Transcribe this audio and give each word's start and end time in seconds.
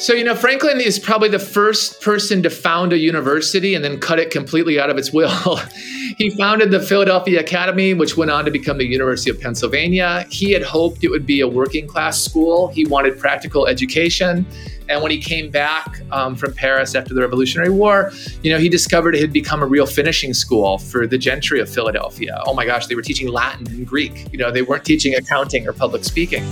So, 0.00 0.14
you 0.14 0.24
know, 0.24 0.34
Franklin 0.34 0.80
is 0.80 0.98
probably 0.98 1.28
the 1.28 1.38
first 1.38 2.00
person 2.00 2.42
to 2.44 2.48
found 2.48 2.94
a 2.94 2.98
university 2.98 3.74
and 3.74 3.84
then 3.84 4.00
cut 4.00 4.18
it 4.18 4.30
completely 4.30 4.80
out 4.80 4.88
of 4.88 4.96
its 4.96 5.12
will. 5.12 5.56
he 6.16 6.30
founded 6.30 6.70
the 6.70 6.80
Philadelphia 6.80 7.38
Academy, 7.38 7.92
which 7.92 8.16
went 8.16 8.30
on 8.30 8.46
to 8.46 8.50
become 8.50 8.78
the 8.78 8.86
University 8.86 9.28
of 9.28 9.38
Pennsylvania. 9.38 10.24
He 10.30 10.52
had 10.52 10.62
hoped 10.62 11.04
it 11.04 11.10
would 11.10 11.26
be 11.26 11.42
a 11.42 11.46
working 11.46 11.86
class 11.86 12.18
school. 12.18 12.68
He 12.68 12.86
wanted 12.86 13.18
practical 13.18 13.66
education. 13.66 14.46
And 14.88 15.02
when 15.02 15.10
he 15.10 15.20
came 15.20 15.50
back 15.50 16.00
um, 16.12 16.34
from 16.34 16.54
Paris 16.54 16.94
after 16.94 17.12
the 17.12 17.20
Revolutionary 17.20 17.68
War, 17.68 18.10
you 18.42 18.50
know, 18.50 18.58
he 18.58 18.70
discovered 18.70 19.14
it 19.14 19.20
had 19.20 19.34
become 19.34 19.62
a 19.62 19.66
real 19.66 19.86
finishing 19.86 20.32
school 20.32 20.78
for 20.78 21.06
the 21.06 21.18
gentry 21.18 21.60
of 21.60 21.68
Philadelphia. 21.68 22.42
Oh 22.46 22.54
my 22.54 22.64
gosh, 22.64 22.86
they 22.86 22.94
were 22.94 23.02
teaching 23.02 23.28
Latin 23.28 23.66
and 23.68 23.86
Greek. 23.86 24.32
You 24.32 24.38
know, 24.38 24.50
they 24.50 24.62
weren't 24.62 24.86
teaching 24.86 25.14
accounting 25.14 25.68
or 25.68 25.74
public 25.74 26.04
speaking. 26.04 26.42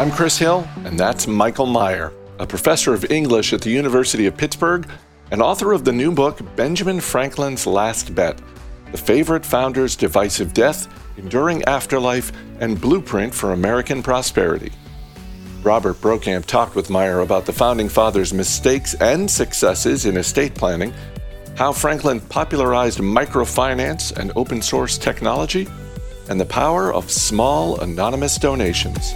I'm 0.00 0.10
Chris 0.10 0.38
Hill, 0.38 0.66
and 0.86 0.98
that's 0.98 1.26
Michael 1.26 1.66
Meyer, 1.66 2.14
a 2.38 2.46
professor 2.46 2.94
of 2.94 3.10
English 3.10 3.52
at 3.52 3.60
the 3.60 3.68
University 3.68 4.24
of 4.24 4.34
Pittsburgh 4.34 4.88
and 5.30 5.42
author 5.42 5.72
of 5.72 5.84
the 5.84 5.92
new 5.92 6.10
book, 6.10 6.40
Benjamin 6.56 7.00
Franklin's 7.00 7.66
Last 7.66 8.14
Bet 8.14 8.40
The 8.92 8.96
Favorite 8.96 9.44
Founder's 9.44 9.96
Divisive 9.96 10.54
Death, 10.54 10.88
Enduring 11.18 11.62
Afterlife, 11.64 12.32
and 12.60 12.80
Blueprint 12.80 13.34
for 13.34 13.52
American 13.52 14.02
Prosperity. 14.02 14.72
Robert 15.62 15.96
Brokamp 15.96 16.46
talked 16.46 16.74
with 16.74 16.88
Meyer 16.88 17.20
about 17.20 17.44
the 17.44 17.52
Founding 17.52 17.90
Fathers' 17.90 18.32
mistakes 18.32 18.94
and 19.02 19.30
successes 19.30 20.06
in 20.06 20.16
estate 20.16 20.54
planning, 20.54 20.94
how 21.58 21.74
Franklin 21.74 22.20
popularized 22.20 23.00
microfinance 23.00 24.16
and 24.16 24.32
open 24.34 24.62
source 24.62 24.96
technology, 24.96 25.68
and 26.30 26.40
the 26.40 26.46
power 26.46 26.90
of 26.90 27.10
small 27.10 27.78
anonymous 27.80 28.38
donations. 28.38 29.12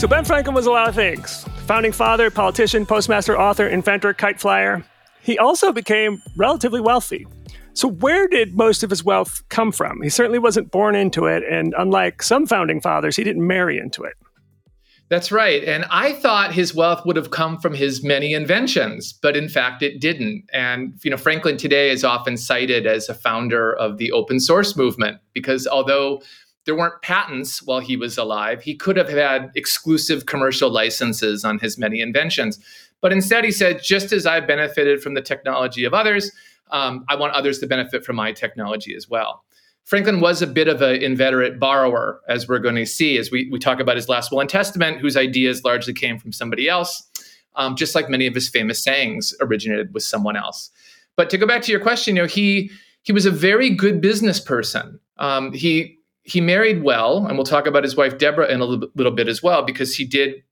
So 0.00 0.08
Ben 0.08 0.24
Franklin 0.24 0.54
was 0.54 0.64
a 0.64 0.70
lot 0.70 0.88
of 0.88 0.94
things 0.94 1.44
founding 1.66 1.92
father, 1.92 2.30
politician, 2.30 2.86
postmaster, 2.86 3.38
author, 3.38 3.66
inventor, 3.66 4.14
kite 4.14 4.40
flyer. 4.40 4.82
He 5.20 5.36
also 5.36 5.74
became 5.74 6.22
relatively 6.38 6.80
wealthy. 6.80 7.26
So, 7.74 7.86
where 7.86 8.26
did 8.26 8.56
most 8.56 8.82
of 8.82 8.88
his 8.88 9.04
wealth 9.04 9.42
come 9.50 9.72
from? 9.72 10.00
He 10.00 10.08
certainly 10.08 10.38
wasn't 10.38 10.70
born 10.70 10.94
into 10.94 11.26
it, 11.26 11.42
and 11.42 11.74
unlike 11.76 12.22
some 12.22 12.46
founding 12.46 12.80
fathers, 12.80 13.14
he 13.14 13.24
didn't 13.24 13.46
marry 13.46 13.76
into 13.76 14.02
it. 14.02 14.14
That's 15.10 15.32
right. 15.32 15.64
And 15.64 15.84
I 15.90 16.12
thought 16.12 16.54
his 16.54 16.72
wealth 16.72 17.04
would 17.04 17.16
have 17.16 17.30
come 17.30 17.58
from 17.58 17.74
his 17.74 18.04
many 18.04 18.32
inventions, 18.32 19.12
but 19.12 19.36
in 19.36 19.48
fact 19.48 19.82
it 19.82 20.00
didn't. 20.00 20.44
And 20.52 20.94
you 21.02 21.10
know, 21.10 21.16
Franklin 21.16 21.56
today 21.56 21.90
is 21.90 22.04
often 22.04 22.36
cited 22.36 22.86
as 22.86 23.08
a 23.08 23.14
founder 23.14 23.74
of 23.74 23.98
the 23.98 24.12
open 24.12 24.38
source 24.38 24.76
movement 24.76 25.18
because 25.34 25.66
although 25.66 26.22
there 26.66 26.76
weren't 26.76 27.00
patents 27.02 27.62
while 27.62 27.80
he 27.80 27.96
was 27.96 28.18
alive. 28.18 28.62
He 28.62 28.74
could 28.74 28.96
have 28.96 29.08
had 29.08 29.50
exclusive 29.54 30.26
commercial 30.26 30.70
licenses 30.70 31.44
on 31.44 31.58
his 31.58 31.78
many 31.78 32.00
inventions. 32.00 32.58
But 33.00 33.12
instead, 33.12 33.44
he 33.44 33.50
said, 33.50 33.82
just 33.82 34.12
as 34.12 34.26
I 34.26 34.40
benefited 34.40 35.02
from 35.02 35.14
the 35.14 35.22
technology 35.22 35.84
of 35.84 35.94
others, 35.94 36.30
um, 36.70 37.04
I 37.08 37.16
want 37.16 37.32
others 37.32 37.58
to 37.60 37.66
benefit 37.66 38.04
from 38.04 38.16
my 38.16 38.32
technology 38.32 38.94
as 38.94 39.08
well. 39.08 39.44
Franklin 39.84 40.20
was 40.20 40.42
a 40.42 40.46
bit 40.46 40.68
of 40.68 40.82
an 40.82 41.02
inveterate 41.02 41.58
borrower, 41.58 42.20
as 42.28 42.46
we're 42.46 42.58
going 42.58 42.76
to 42.76 42.86
see 42.86 43.18
as 43.18 43.30
we, 43.30 43.48
we 43.50 43.58
talk 43.58 43.80
about 43.80 43.96
his 43.96 44.08
last 44.08 44.30
will 44.30 44.40
and 44.40 44.48
testament, 44.48 45.00
whose 45.00 45.16
ideas 45.16 45.64
largely 45.64 45.94
came 45.94 46.18
from 46.18 46.32
somebody 46.32 46.68
else, 46.68 47.02
um, 47.56 47.74
just 47.74 47.94
like 47.94 48.08
many 48.08 48.26
of 48.26 48.34
his 48.34 48.48
famous 48.48 48.82
sayings 48.82 49.34
originated 49.40 49.92
with 49.92 50.04
someone 50.04 50.36
else. 50.36 50.70
But 51.16 51.28
to 51.30 51.38
go 51.38 51.46
back 51.46 51.62
to 51.62 51.72
your 51.72 51.80
question, 51.80 52.14
you 52.14 52.22
know, 52.22 52.28
he 52.28 52.70
he 53.02 53.12
was 53.12 53.26
a 53.26 53.30
very 53.30 53.70
good 53.70 54.00
business 54.00 54.38
person. 54.38 55.00
Um, 55.16 55.52
he 55.52 55.98
he 56.22 56.40
married 56.40 56.82
well, 56.82 57.26
and 57.26 57.36
we'll 57.36 57.44
talk 57.44 57.66
about 57.66 57.84
his 57.84 57.96
wife 57.96 58.18
Deborah 58.18 58.48
in 58.48 58.60
a 58.60 58.64
little, 58.64 58.88
little 58.94 59.12
bit 59.12 59.28
as 59.28 59.42
well, 59.42 59.62
because 59.62 59.94
he 59.94 60.04
did 60.04 60.42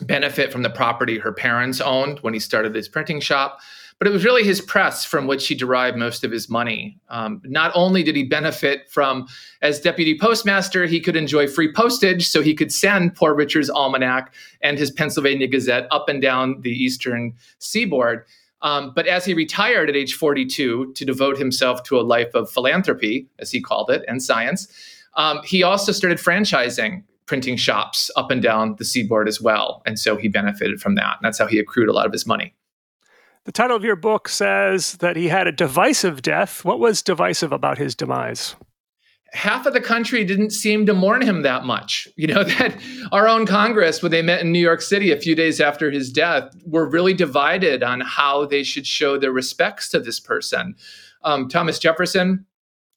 benefit 0.00 0.52
from 0.52 0.62
the 0.62 0.70
property 0.70 1.18
her 1.18 1.32
parents 1.32 1.80
owned 1.80 2.18
when 2.20 2.34
he 2.34 2.40
started 2.40 2.74
his 2.74 2.88
printing 2.88 3.20
shop. 3.20 3.60
But 3.98 4.08
it 4.08 4.10
was 4.10 4.24
really 4.24 4.42
his 4.42 4.60
press 4.60 5.04
from 5.04 5.28
which 5.28 5.46
he 5.46 5.54
derived 5.54 5.96
most 5.96 6.24
of 6.24 6.32
his 6.32 6.48
money. 6.48 6.98
Um, 7.08 7.40
not 7.44 7.70
only 7.74 8.02
did 8.02 8.16
he 8.16 8.24
benefit 8.24 8.90
from, 8.90 9.28
as 9.60 9.80
deputy 9.80 10.18
postmaster, 10.18 10.86
he 10.86 10.98
could 10.98 11.14
enjoy 11.14 11.46
free 11.46 11.72
postage, 11.72 12.26
so 12.26 12.42
he 12.42 12.52
could 12.54 12.72
send 12.72 13.14
Poor 13.14 13.32
Richard's 13.32 13.70
Almanac 13.70 14.34
and 14.60 14.76
his 14.76 14.90
Pennsylvania 14.90 15.46
Gazette 15.46 15.86
up 15.92 16.08
and 16.08 16.20
down 16.20 16.60
the 16.62 16.72
eastern 16.72 17.32
seaboard. 17.58 18.24
Um, 18.62 18.92
but 18.94 19.06
as 19.06 19.24
he 19.24 19.34
retired 19.34 19.88
at 19.88 19.96
age 19.96 20.14
42 20.14 20.92
to 20.94 21.04
devote 21.04 21.36
himself 21.36 21.82
to 21.84 21.98
a 21.98 22.02
life 22.02 22.32
of 22.34 22.50
philanthropy, 22.50 23.28
as 23.38 23.50
he 23.50 23.60
called 23.60 23.90
it, 23.90 24.04
and 24.06 24.22
science, 24.22 24.68
um, 25.16 25.40
he 25.44 25.62
also 25.62 25.92
started 25.92 26.18
franchising 26.18 27.02
printing 27.26 27.56
shops 27.56 28.10
up 28.16 28.30
and 28.30 28.42
down 28.42 28.74
the 28.78 28.84
seaboard 28.84 29.28
as 29.28 29.40
well. 29.40 29.82
And 29.86 29.98
so 29.98 30.16
he 30.16 30.28
benefited 30.28 30.80
from 30.80 30.96
that. 30.96 31.16
And 31.16 31.24
that's 31.24 31.38
how 31.38 31.46
he 31.46 31.58
accrued 31.58 31.88
a 31.88 31.92
lot 31.92 32.06
of 32.06 32.12
his 32.12 32.26
money. 32.26 32.54
The 33.44 33.52
title 33.52 33.76
of 33.76 33.84
your 33.84 33.96
book 33.96 34.28
says 34.28 34.98
that 34.98 35.16
he 35.16 35.28
had 35.28 35.46
a 35.46 35.52
divisive 35.52 36.22
death. 36.22 36.64
What 36.64 36.78
was 36.78 37.02
divisive 37.02 37.52
about 37.52 37.78
his 37.78 37.94
demise? 37.94 38.54
Half 39.32 39.64
of 39.66 39.72
the 39.72 39.80
country 39.80 40.24
didn't 40.24 40.50
seem 40.50 40.84
to 40.86 40.94
mourn 40.94 41.22
him 41.22 41.42
that 41.42 41.64
much. 41.64 42.08
You 42.22 42.28
know, 42.28 42.44
that 42.44 42.80
our 43.10 43.26
own 43.26 43.46
Congress, 43.46 44.00
when 44.00 44.12
they 44.12 44.22
met 44.22 44.42
in 44.42 44.52
New 44.52 44.60
York 44.60 44.80
City 44.80 45.10
a 45.10 45.16
few 45.16 45.34
days 45.34 45.60
after 45.60 45.90
his 45.90 46.12
death, 46.12 46.54
were 46.64 46.88
really 46.88 47.14
divided 47.14 47.82
on 47.82 48.00
how 48.00 48.46
they 48.46 48.62
should 48.62 48.86
show 48.86 49.18
their 49.18 49.32
respects 49.32 49.88
to 49.88 49.98
this 49.98 50.20
person. 50.20 50.76
Um, 51.24 51.48
Thomas 51.48 51.80
Jefferson, 51.80 52.46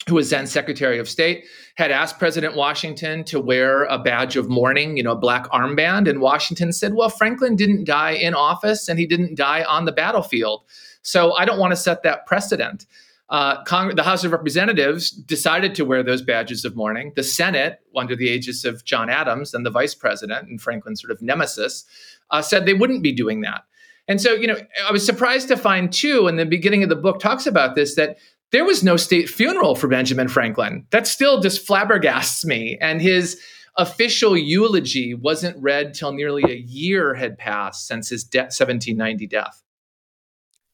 who 0.08 0.14
was 0.14 0.30
then 0.30 0.46
Secretary 0.46 1.00
of 1.00 1.10
State, 1.10 1.46
had 1.76 1.90
asked 1.90 2.20
President 2.20 2.56
Washington 2.56 3.24
to 3.24 3.40
wear 3.40 3.86
a 3.86 3.98
badge 3.98 4.36
of 4.36 4.48
mourning, 4.48 4.96
you 4.96 5.02
know, 5.02 5.14
a 5.14 5.18
black 5.18 5.50
armband. 5.50 6.08
And 6.08 6.22
Washington 6.22 6.72
said, 6.72 6.94
well, 6.94 7.10
Franklin 7.10 7.56
didn't 7.56 7.86
die 7.86 8.12
in 8.12 8.36
office 8.36 8.88
and 8.88 9.00
he 9.00 9.08
didn't 9.08 9.36
die 9.36 9.64
on 9.64 9.86
the 9.86 9.92
battlefield. 9.92 10.66
So 11.02 11.34
I 11.34 11.46
don't 11.46 11.60
want 11.60 11.72
to 11.72 11.78
set 11.78 12.04
that 12.04 12.28
precedent. 12.28 12.86
Uh, 13.30 13.64
Cong- 13.64 13.96
the 13.96 14.04
House 14.04 14.24
of 14.24 14.32
Representatives 14.32 15.10
decided 15.10 15.74
to 15.76 15.86
wear 15.86 16.04
those 16.04 16.22
badges 16.22 16.64
of 16.64 16.76
mourning. 16.76 17.12
The 17.16 17.24
Senate, 17.24 17.80
under 17.96 18.16
the 18.16 18.28
aegis 18.30 18.66
of 18.66 18.86
John 18.86 19.10
Adams 19.10 19.54
and 19.54 19.66
the 19.66 19.72
vice 19.72 19.96
president 19.96 20.48
and 20.48 20.62
Franklin's 20.62 21.02
sort 21.02 21.12
of 21.12 21.22
nemesis, 21.22 21.86
uh, 22.30 22.42
said 22.42 22.66
they 22.66 22.74
wouldn't 22.74 23.02
be 23.04 23.12
doing 23.12 23.42
that. 23.42 23.64
And 24.08 24.22
so, 24.22 24.34
you 24.34 24.46
know, 24.46 24.58
I 24.88 24.92
was 24.92 25.06
surprised 25.06 25.48
to 25.48 25.58
find 25.58 25.92
too, 25.92 26.28
in 26.28 26.36
the 26.36 26.46
beginning 26.46 26.84
of 26.84 26.90
the 26.90 26.96
book 26.96 27.20
talks 27.20 27.48
about 27.48 27.74
this, 27.74 27.96
that 27.96 28.18
there 28.52 28.64
was 28.64 28.84
no 28.84 28.96
state 28.98 29.28
funeral 29.28 29.76
for 29.76 29.88
Benjamin 29.88 30.28
Franklin. 30.28 30.86
That 30.92 31.08
still 31.08 31.42
just 31.42 31.68
flabbergasts 31.68 32.46
me. 32.46 32.78
And 32.80 33.02
his 33.02 33.42
official 33.78 34.38
eulogy 34.38 35.14
wasn't 35.16 35.62
read 35.62 35.94
till 35.94 36.14
nearly 36.14 36.44
a 36.44 36.56
year 36.56 37.16
had 37.16 37.38
passed 37.38 37.88
since 37.88 38.10
his 38.10 38.24
de- 38.24 38.40
1790 38.40 39.28
death. 39.28 39.62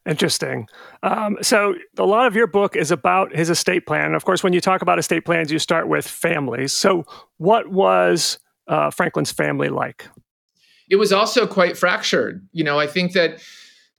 Interesting. 0.08 0.68
Um, 1.04 1.38
so, 1.42 1.76
a 1.98 2.06
lot 2.06 2.26
of 2.26 2.36
your 2.36 2.48
book 2.48 2.76
is 2.76 2.90
about 2.90 3.36
his 3.36 3.52
estate 3.52 3.86
plan. 3.86 4.06
And 4.06 4.16
of 4.16 4.26
course, 4.26 4.44
when 4.44 4.52
you 4.52 4.60
talk 4.60 4.82
about 4.82 4.98
estate 4.98 5.26
plans, 5.26 5.52
you 5.52 5.60
start 5.60 5.88
with 5.88 6.08
families. 6.08 6.74
So, 6.74 7.06
what 7.38 7.68
was 7.68 8.40
uh, 8.68 8.90
Franklin's 8.90 9.32
family 9.32 9.70
like? 9.70 10.08
It 10.90 10.96
was 10.96 11.14
also 11.14 11.46
quite 11.46 11.78
fractured. 11.78 12.48
You 12.52 12.64
know, 12.64 12.80
I 12.80 12.88
think 12.88 13.14
that 13.14 13.44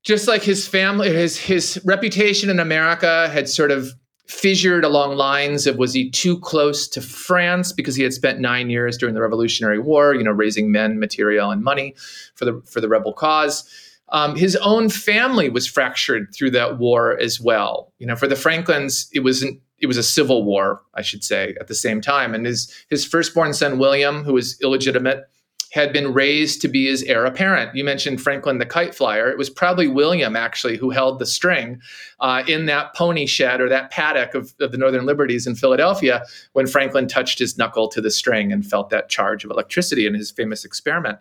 just 0.02 0.26
like 0.26 0.42
his 0.42 0.66
family, 0.66 1.12
his 1.12 1.38
his 1.38 1.80
reputation 1.84 2.50
in 2.50 2.58
America 2.58 3.28
had 3.28 3.48
sort 3.48 3.70
of 3.70 3.92
fissured 4.26 4.84
along 4.84 5.16
lines 5.16 5.66
of 5.69 5.76
was 5.76 5.92
he 5.92 6.10
too 6.10 6.38
close 6.40 6.88
to 6.88 7.00
France 7.00 7.70
because 7.70 7.94
he 7.94 8.02
had 8.02 8.12
spent 8.12 8.40
nine 8.40 8.70
years 8.70 8.96
during 8.96 9.14
the 9.14 9.20
Revolutionary 9.20 9.78
War, 9.78 10.14
you 10.14 10.24
know, 10.24 10.30
raising 10.32 10.72
men, 10.72 10.98
material, 10.98 11.52
and 11.52 11.62
money 11.62 11.94
for 12.34 12.44
the 12.44 12.60
for 12.64 12.80
the 12.80 12.88
rebel 12.88 13.12
cause 13.12 13.69
um, 14.12 14.37
his 14.37 14.56
own 14.56 14.89
family 14.91 15.49
was 15.49 15.67
fractured 15.67 16.33
through 16.34 16.53
that 16.53 16.78
war 16.78 17.19
as 17.19 17.41
well. 17.41 17.93
You 17.99 18.06
know, 18.06 18.17
for 18.17 18.28
the 18.28 18.37
Franklins, 18.37 19.09
it 19.12 19.21
was 19.21 19.43
not 19.43 19.55
it 19.78 19.89
was 19.89 19.97
a 19.97 20.03
civil 20.03 20.45
war, 20.45 20.81
I 20.95 21.03
should 21.03 21.25
say, 21.25 21.56
at 21.59 21.67
the 21.67 21.75
same 21.75 22.00
time. 22.00 22.34
And 22.34 22.47
his 22.47 22.73
his 22.89 23.05
firstborn 23.05 23.53
son 23.53 23.81
William, 23.81 24.23
who 24.23 24.35
was 24.35 24.61
illegitimate, 24.61 25.25
had 25.73 25.93
been 25.93 26.12
raised 26.12 26.61
to 26.61 26.69
be 26.69 26.87
his 26.87 27.03
heir 27.03 27.25
apparent. 27.25 27.75
You 27.75 27.82
mentioned 27.82 28.20
Franklin 28.20 28.59
the 28.59 28.67
kite 28.67 28.94
flyer. 28.94 29.31
It 29.31 29.38
was 29.38 29.49
probably 29.49 29.88
William 29.88 30.37
actually 30.37 30.76
who 30.76 30.91
held 30.91 31.19
the 31.19 31.26
string 31.26 31.81
uh, 32.20 32.44
in 32.47 32.67
that 32.67 32.94
pony 32.94 33.26
shed 33.26 33.61
or 33.61 33.69
that 33.70 33.91
paddock 33.91 34.35
of, 34.35 34.55
of, 34.61 34.70
the 34.70 34.79
Northern 34.79 35.06
Liberties 35.06 35.47
in 35.47 35.55
Philadelphia 35.55 36.25
when 36.53 36.67
Franklin 36.67 37.08
touched 37.08 37.38
his 37.38 37.56
knuckle 37.56 37.88
to 37.88 38.03
the 38.03 38.11
string 38.11 38.53
and 38.53 38.67
felt 38.67 38.91
that 38.91 39.08
charge 39.08 39.44
of 39.44 39.50
electricity 39.50 40.06
in 40.06 40.12
his 40.15 40.31
famous 40.31 40.65
experiment 40.65 41.19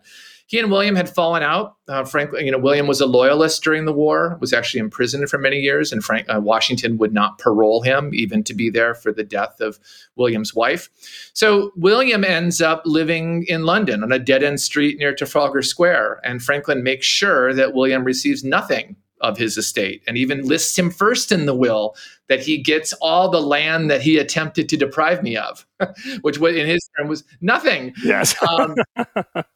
he 0.52 0.58
and 0.58 0.70
William 0.70 0.94
had 0.94 1.08
fallen 1.08 1.42
out. 1.42 1.76
Uh, 1.88 2.04
frankly, 2.04 2.44
you 2.44 2.52
know, 2.52 2.58
William 2.58 2.86
was 2.86 3.00
a 3.00 3.06
loyalist 3.06 3.64
during 3.64 3.86
the 3.86 3.92
war, 3.92 4.36
was 4.38 4.52
actually 4.52 4.80
imprisoned 4.80 5.26
for 5.30 5.38
many 5.38 5.56
years, 5.56 5.92
and 5.92 6.04
Frank 6.04 6.26
uh, 6.28 6.38
Washington 6.42 6.98
would 6.98 7.14
not 7.14 7.38
parole 7.38 7.80
him 7.80 8.10
even 8.12 8.44
to 8.44 8.52
be 8.52 8.68
there 8.68 8.94
for 8.94 9.14
the 9.14 9.24
death 9.24 9.62
of 9.62 9.80
William's 10.14 10.54
wife. 10.54 10.90
So 11.32 11.72
William 11.74 12.22
ends 12.22 12.60
up 12.60 12.82
living 12.84 13.46
in 13.48 13.64
London 13.64 14.02
on 14.02 14.12
a 14.12 14.18
dead 14.18 14.42
end 14.42 14.60
street 14.60 14.98
near 14.98 15.14
Trafalgar 15.14 15.62
Square, 15.62 16.20
and 16.22 16.42
Franklin 16.42 16.82
makes 16.82 17.06
sure 17.06 17.54
that 17.54 17.72
William 17.72 18.04
receives 18.04 18.44
nothing 18.44 18.96
of 19.22 19.38
his 19.38 19.56
estate 19.56 20.02
and 20.06 20.18
even 20.18 20.42
lists 20.42 20.78
him 20.78 20.90
first 20.90 21.32
in 21.32 21.46
the 21.46 21.54
will 21.54 21.94
that 22.28 22.40
he 22.40 22.58
gets 22.58 22.92
all 22.94 23.30
the 23.30 23.40
land 23.40 23.90
that 23.90 24.02
he 24.02 24.18
attempted 24.18 24.68
to 24.68 24.76
deprive 24.76 25.22
me 25.22 25.36
of, 25.36 25.66
which 26.22 26.38
in 26.38 26.66
his 26.66 26.88
term 26.98 27.08
was 27.08 27.24
nothing. 27.40 27.94
Yes. 28.04 28.34
um, 28.48 28.74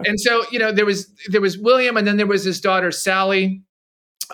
and 0.04 0.20
so, 0.20 0.44
you 0.50 0.58
know, 0.58 0.72
there 0.72 0.86
was 0.86 1.12
there 1.28 1.40
was 1.40 1.58
William, 1.58 1.96
and 1.96 2.06
then 2.06 2.16
there 2.16 2.26
was 2.26 2.44
his 2.44 2.60
daughter 2.60 2.90
Sally, 2.90 3.62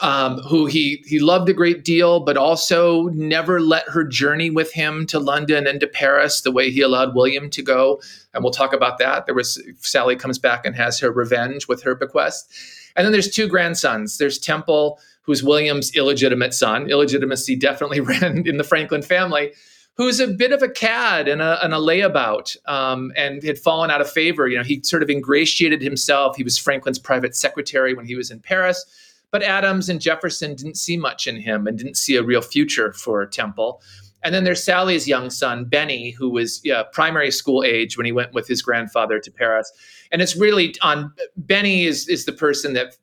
um, 0.01 0.39
who 0.39 0.67
he 0.67 1.03
he 1.07 1.19
loved 1.19 1.49
a 1.49 1.55
great 1.55 1.85
deal, 1.85 2.21
but 2.21 2.37
also 2.37 3.05
never 3.09 3.61
let 3.61 3.89
her 3.89 4.05
journey 4.05 4.51
with 4.51 4.73
him 4.73 5.07
to 5.07 5.19
London 5.19 5.67
and 5.67 5.81
to 5.81 5.87
Paris 5.87 6.41
the 6.41 6.53
way 6.53 6.71
he 6.71 6.81
allowed 6.81 7.15
William 7.15 7.51
to 7.51 7.63
go. 7.63 8.01
And 8.35 8.43
we'll 8.43 8.53
talk 8.53 8.73
about 8.73 8.99
that. 8.99 9.27
There 9.27 9.35
was 9.35 9.63
Sally 9.81 10.17
comes 10.17 10.39
back 10.39 10.65
and 10.67 10.75
has 10.75 10.99
her 11.01 11.13
revenge 11.13 11.69
with 11.69 11.83
her 11.83 11.95
bequest. 11.95 12.53
And 12.97 13.05
then 13.05 13.13
there's 13.13 13.31
two 13.31 13.49
grandsons. 13.49 14.19
There's 14.19 14.39
Temple, 14.39 14.99
who's 15.23 15.43
William's 15.43 15.95
illegitimate 15.95 16.55
son. 16.55 16.91
Illegitimacy 16.91 17.57
definitely 17.57 18.01
ran 18.13 18.47
in 18.47 18.57
the 18.57 18.65
Franklin 18.65 19.03
family. 19.03 19.53
Who's 19.97 20.21
a 20.21 20.29
bit 20.29 20.53
of 20.53 20.63
a 20.63 20.71
cad 20.71 21.29
and 21.29 21.43
a, 21.43 21.63
and 21.63 21.75
a 21.75 21.77
layabout 21.77 22.57
um, 22.67 23.13
and 23.15 23.43
had 23.43 23.59
fallen 23.59 23.91
out 23.91 24.01
of 24.01 24.11
favor. 24.11 24.49
You 24.49 24.57
know, 24.57 24.65
he 24.65 24.83
sort 24.83 25.03
of 25.03 25.11
ingratiated 25.11 25.83
himself. 25.83 26.37
He 26.37 26.43
was 26.43 26.57
Franklin's 26.57 26.99
private 26.99 27.37
secretary 27.37 27.93
when 27.93 28.07
he 28.07 28.15
was 28.15 28.31
in 28.31 28.41
Paris 28.41 28.87
but 29.33 29.43
Adams 29.43 29.89
and 29.89 30.01
Jefferson 30.01 30.55
didn't 30.55 30.77
see 30.77 30.97
much 30.97 31.27
in 31.27 31.37
him 31.37 31.67
and 31.67 31.77
didn't 31.77 31.97
see 31.97 32.15
a 32.15 32.23
real 32.23 32.43
future 32.43 32.93
for 32.93 33.27
Temple. 33.27 33.83
And 34.23 34.33
then 34.33 34.45
there's 34.45 34.63
Sally's 34.63 35.09
young 35.09 35.31
son, 35.31 35.65
Benny, 35.65 36.11
who 36.11 36.31
was 36.31 36.61
yeah, 36.63 36.85
primary 36.93 37.33
school 37.33 37.65
age 37.65 37.97
when 37.97 38.07
he 38.07 38.13
went 38.13 38.35
with 38.35 38.47
his 38.47 38.63
grandfather 38.63 39.19
to 39.19 39.31
Paris. 39.33 39.73
And 40.13 40.23
it's 40.23 40.37
really 40.37 40.75
on 40.83 41.13
Benny 41.37 41.85
is, 41.85 42.09
is 42.09 42.25
the 42.25 42.33
person 42.33 42.75
that 42.75 42.97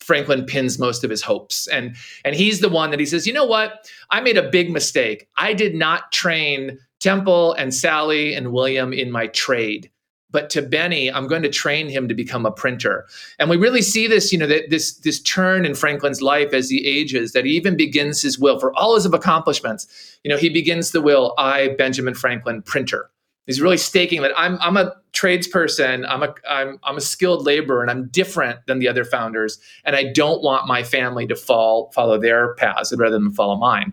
Franklin 0.00 0.46
pins 0.46 0.78
most 0.78 1.04
of 1.04 1.10
his 1.10 1.22
hopes. 1.22 1.66
And, 1.68 1.94
and 2.24 2.34
he's 2.34 2.60
the 2.60 2.68
one 2.68 2.90
that 2.90 3.00
he 3.00 3.06
says, 3.06 3.26
you 3.26 3.32
know 3.32 3.44
what? 3.44 3.88
I 4.10 4.20
made 4.20 4.36
a 4.36 4.48
big 4.48 4.70
mistake. 4.70 5.28
I 5.36 5.52
did 5.52 5.74
not 5.74 6.10
train 6.12 6.78
Temple 6.98 7.52
and 7.54 7.74
Sally 7.74 8.34
and 8.34 8.52
William 8.52 8.92
in 8.92 9.10
my 9.10 9.26
trade 9.28 9.90
but 10.32 10.50
to 10.50 10.62
Benny, 10.62 11.12
I'm 11.12 11.28
going 11.28 11.42
to 11.42 11.48
train 11.48 11.88
him 11.88 12.08
to 12.08 12.14
become 12.14 12.44
a 12.44 12.50
printer. 12.50 13.06
And 13.38 13.48
we 13.48 13.56
really 13.56 13.82
see 13.82 14.08
this, 14.08 14.32
you 14.32 14.38
know, 14.38 14.46
that 14.46 14.70
this 14.70 14.94
this 14.94 15.20
turn 15.20 15.64
in 15.64 15.74
Franklin's 15.74 16.22
life 16.22 16.52
as 16.52 16.70
he 16.70 16.84
ages, 16.84 17.32
that 17.32 17.44
he 17.44 17.52
even 17.52 17.76
begins 17.76 18.22
his 18.22 18.38
will 18.38 18.58
for 18.58 18.74
all 18.74 18.94
his 18.94 19.06
accomplishments. 19.06 19.86
You 20.24 20.30
know, 20.30 20.38
he 20.38 20.48
begins 20.48 20.90
the 20.90 21.02
will, 21.02 21.34
I, 21.38 21.68
Benjamin 21.78 22.14
Franklin, 22.14 22.62
printer. 22.62 23.10
He's 23.46 23.60
really 23.60 23.76
staking 23.76 24.22
that 24.22 24.32
I'm 24.36 24.58
I'm 24.60 24.76
a 24.76 24.94
tradesperson, 25.12 26.06
I'm 26.08 26.22
a 26.22 26.34
I'm 26.48 26.78
I'm 26.84 26.96
a 26.96 27.00
skilled 27.00 27.44
laborer, 27.44 27.82
and 27.82 27.90
I'm 27.90 28.08
different 28.08 28.60
than 28.66 28.78
the 28.78 28.88
other 28.88 29.04
founders, 29.04 29.58
and 29.84 29.96
I 29.96 30.12
don't 30.12 30.42
want 30.42 30.68
my 30.68 30.82
family 30.82 31.26
to 31.26 31.36
fall 31.36 31.90
follow 31.92 32.20
their 32.20 32.54
paths 32.54 32.94
rather 32.96 33.18
than 33.18 33.32
follow 33.32 33.56
mine. 33.56 33.92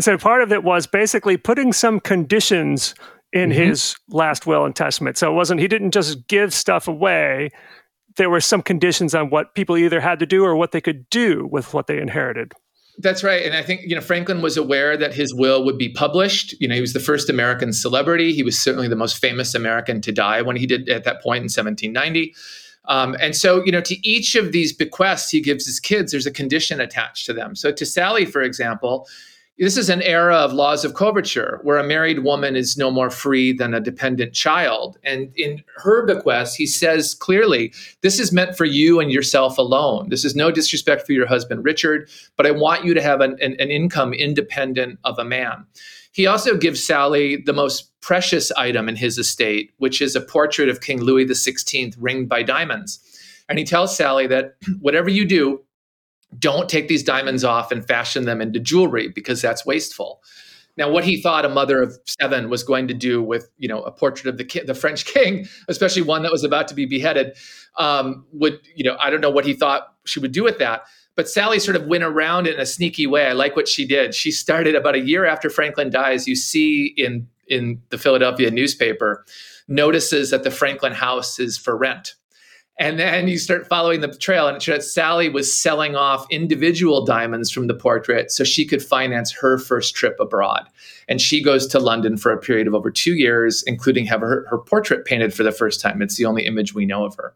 So 0.00 0.16
part 0.18 0.42
of 0.42 0.52
it 0.52 0.64
was 0.64 0.86
basically 0.86 1.36
putting 1.36 1.72
some 1.72 2.00
conditions 2.00 2.94
in 3.32 3.50
mm-hmm. 3.50 3.60
his 3.60 3.96
last 4.08 4.46
will 4.46 4.64
and 4.64 4.74
testament. 4.74 5.18
So 5.18 5.30
it 5.30 5.34
wasn't 5.34 5.60
he 5.60 5.68
didn't 5.68 5.90
just 5.90 6.26
give 6.28 6.54
stuff 6.54 6.86
away. 6.86 7.50
There 8.16 8.30
were 8.30 8.40
some 8.40 8.62
conditions 8.62 9.14
on 9.14 9.30
what 9.30 9.54
people 9.54 9.76
either 9.76 10.00
had 10.00 10.20
to 10.20 10.26
do 10.26 10.44
or 10.44 10.54
what 10.54 10.70
they 10.70 10.80
could 10.80 11.10
do 11.10 11.48
with 11.50 11.74
what 11.74 11.88
they 11.88 11.98
inherited. 11.98 12.52
That's 12.98 13.24
right. 13.24 13.44
And 13.44 13.56
I 13.56 13.62
think, 13.62 13.82
you 13.82 13.94
know, 13.94 14.00
Franklin 14.00 14.40
was 14.40 14.56
aware 14.56 14.96
that 14.96 15.12
his 15.14 15.34
will 15.34 15.64
would 15.64 15.78
be 15.78 15.88
published. 15.88 16.54
You 16.60 16.68
know, 16.68 16.76
he 16.76 16.80
was 16.80 16.92
the 16.92 17.00
first 17.00 17.28
American 17.28 17.72
celebrity. 17.72 18.32
He 18.32 18.44
was 18.44 18.58
certainly 18.58 18.86
the 18.86 18.96
most 18.96 19.18
famous 19.18 19.54
American 19.54 20.00
to 20.02 20.12
die 20.12 20.42
when 20.42 20.56
he 20.56 20.66
did 20.66 20.88
at 20.88 21.04
that 21.04 21.20
point 21.20 21.38
in 21.38 21.44
1790. 21.44 22.34
Um, 22.86 23.16
and 23.20 23.34
so, 23.34 23.64
you 23.64 23.72
know, 23.72 23.80
to 23.80 24.08
each 24.08 24.34
of 24.34 24.52
these 24.52 24.72
bequests 24.72 25.30
he 25.30 25.40
gives 25.40 25.66
his 25.66 25.80
kids, 25.80 26.12
there's 26.12 26.26
a 26.26 26.30
condition 26.30 26.80
attached 26.80 27.26
to 27.26 27.32
them. 27.32 27.56
So 27.56 27.72
to 27.72 27.86
Sally, 27.86 28.26
for 28.26 28.42
example, 28.42 29.08
this 29.58 29.76
is 29.76 29.88
an 29.88 30.02
era 30.02 30.34
of 30.34 30.52
laws 30.52 30.84
of 30.84 30.94
coverture 30.94 31.60
where 31.62 31.78
a 31.78 31.86
married 31.86 32.20
woman 32.20 32.56
is 32.56 32.76
no 32.76 32.90
more 32.90 33.10
free 33.10 33.52
than 33.52 33.72
a 33.72 33.80
dependent 33.80 34.32
child. 34.32 34.98
And 35.04 35.32
in 35.36 35.62
her 35.76 36.04
bequest, 36.04 36.56
he 36.56 36.66
says 36.66 37.14
clearly, 37.14 37.72
this 38.00 38.18
is 38.18 38.32
meant 38.32 38.56
for 38.56 38.64
you 38.64 38.98
and 38.98 39.12
yourself 39.12 39.56
alone. 39.56 40.08
This 40.08 40.24
is 40.24 40.34
no 40.34 40.50
disrespect 40.50 41.06
for 41.06 41.12
your 41.12 41.26
husband, 41.26 41.64
Richard, 41.64 42.10
but 42.36 42.46
I 42.46 42.50
want 42.50 42.84
you 42.84 42.94
to 42.94 43.02
have 43.02 43.20
an, 43.20 43.36
an, 43.40 43.54
an 43.60 43.70
income 43.70 44.12
independent 44.12 44.98
of 45.04 45.18
a 45.18 45.24
man. 45.24 45.64
He 46.10 46.26
also 46.26 46.56
gives 46.56 46.84
Sally 46.84 47.36
the 47.36 47.52
most 47.52 47.90
precious 48.00 48.50
item 48.52 48.88
in 48.88 48.96
his 48.96 49.18
estate, 49.18 49.72
which 49.78 50.02
is 50.02 50.16
a 50.16 50.20
portrait 50.20 50.68
of 50.68 50.80
King 50.80 51.00
Louis 51.00 51.26
XVI 51.26 51.94
ringed 51.98 52.28
by 52.28 52.42
diamonds. 52.42 53.00
And 53.48 53.58
he 53.58 53.64
tells 53.64 53.96
Sally 53.96 54.26
that 54.28 54.56
whatever 54.80 55.10
you 55.10 55.24
do, 55.24 55.62
don't 56.38 56.68
take 56.68 56.88
these 56.88 57.02
diamonds 57.02 57.44
off 57.44 57.70
and 57.70 57.86
fashion 57.86 58.24
them 58.24 58.40
into 58.40 58.58
jewelry 58.58 59.08
because 59.08 59.40
that's 59.42 59.64
wasteful. 59.64 60.22
Now, 60.76 60.90
what 60.90 61.04
he 61.04 61.20
thought 61.20 61.44
a 61.44 61.48
mother 61.48 61.82
of 61.82 61.96
seven 62.06 62.50
was 62.50 62.64
going 62.64 62.88
to 62.88 62.94
do 62.94 63.22
with, 63.22 63.48
you 63.58 63.68
know, 63.68 63.82
a 63.82 63.92
portrait 63.92 64.28
of 64.28 64.38
the 64.38 64.44
ki- 64.44 64.64
the 64.66 64.74
French 64.74 65.04
king, 65.14 65.46
especially 65.68 66.02
one 66.02 66.22
that 66.22 66.32
was 66.32 66.44
about 66.44 66.68
to 66.68 66.74
be 66.74 66.86
beheaded, 66.86 67.36
um, 67.78 68.24
would, 68.32 68.60
you 68.74 68.84
know, 68.84 68.96
I 69.00 69.10
don't 69.10 69.20
know 69.20 69.30
what 69.30 69.44
he 69.44 69.54
thought 69.54 69.94
she 70.04 70.20
would 70.20 70.32
do 70.32 70.42
with 70.42 70.58
that. 70.58 70.82
But 71.16 71.28
Sally 71.28 71.60
sort 71.60 71.76
of 71.76 71.86
went 71.86 72.02
around 72.02 72.48
in 72.48 72.58
a 72.58 72.66
sneaky 72.66 73.06
way. 73.06 73.26
I 73.26 73.32
like 73.32 73.54
what 73.54 73.68
she 73.68 73.86
did. 73.86 74.16
She 74.16 74.32
started 74.32 74.74
about 74.74 74.96
a 74.96 75.00
year 75.00 75.24
after 75.24 75.48
Franklin 75.48 75.90
dies. 75.90 76.26
You 76.26 76.34
see 76.34 76.92
in 76.96 77.28
in 77.46 77.80
the 77.90 77.98
Philadelphia 77.98 78.50
newspaper 78.50 79.24
notices 79.68 80.30
that 80.30 80.42
the 80.42 80.50
Franklin 80.50 80.92
house 80.92 81.38
is 81.38 81.56
for 81.56 81.76
rent. 81.76 82.14
And 82.76 82.98
then 82.98 83.28
you 83.28 83.38
start 83.38 83.68
following 83.68 84.00
the 84.00 84.08
trail, 84.08 84.48
and 84.48 84.56
it 84.56 84.62
shows 84.62 84.92
Sally 84.92 85.28
was 85.28 85.56
selling 85.56 85.94
off 85.94 86.26
individual 86.30 87.04
diamonds 87.04 87.50
from 87.50 87.68
the 87.68 87.74
portrait 87.74 88.32
so 88.32 88.42
she 88.42 88.66
could 88.66 88.82
finance 88.82 89.30
her 89.30 89.58
first 89.58 89.94
trip 89.94 90.16
abroad. 90.18 90.68
And 91.06 91.20
she 91.20 91.40
goes 91.40 91.68
to 91.68 91.78
London 91.78 92.16
for 92.16 92.32
a 92.32 92.40
period 92.40 92.66
of 92.66 92.74
over 92.74 92.90
two 92.90 93.14
years, 93.14 93.62
including 93.64 94.06
have 94.06 94.22
her, 94.22 94.44
her 94.50 94.58
portrait 94.58 95.04
painted 95.04 95.32
for 95.32 95.44
the 95.44 95.52
first 95.52 95.80
time. 95.80 96.02
It's 96.02 96.16
the 96.16 96.24
only 96.24 96.46
image 96.46 96.74
we 96.74 96.84
know 96.84 97.04
of 97.04 97.14
her 97.14 97.34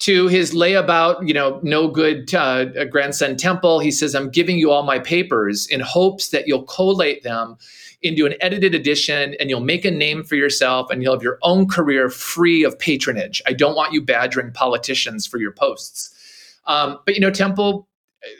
to 0.00 0.28
his 0.28 0.54
layabout, 0.54 1.26
you 1.26 1.34
know, 1.34 1.58
no 1.62 1.88
good 1.88 2.32
uh, 2.32 2.84
grandson 2.84 3.36
Temple. 3.36 3.80
He 3.80 3.90
says, 3.90 4.14
I'm 4.14 4.30
giving 4.30 4.58
you 4.58 4.70
all 4.70 4.84
my 4.84 4.98
papers 4.98 5.66
in 5.66 5.80
hopes 5.80 6.28
that 6.28 6.46
you'll 6.46 6.64
collate 6.64 7.24
them 7.24 7.56
into 8.02 8.26
an 8.26 8.34
edited 8.40 8.74
edition 8.74 9.34
and 9.40 9.50
you'll 9.50 9.60
make 9.60 9.84
a 9.84 9.90
name 9.90 10.22
for 10.22 10.36
yourself 10.36 10.90
and 10.90 11.02
you'll 11.02 11.14
have 11.14 11.22
your 11.22 11.38
own 11.42 11.66
career 11.66 12.08
free 12.08 12.62
of 12.62 12.78
patronage. 12.78 13.42
I 13.46 13.52
don't 13.52 13.74
want 13.74 13.92
you 13.92 14.00
badgering 14.02 14.52
politicians 14.52 15.26
for 15.26 15.38
your 15.38 15.52
posts. 15.52 16.14
Um, 16.66 16.98
but, 17.04 17.14
you 17.14 17.20
know, 17.20 17.30
Temple 17.30 17.88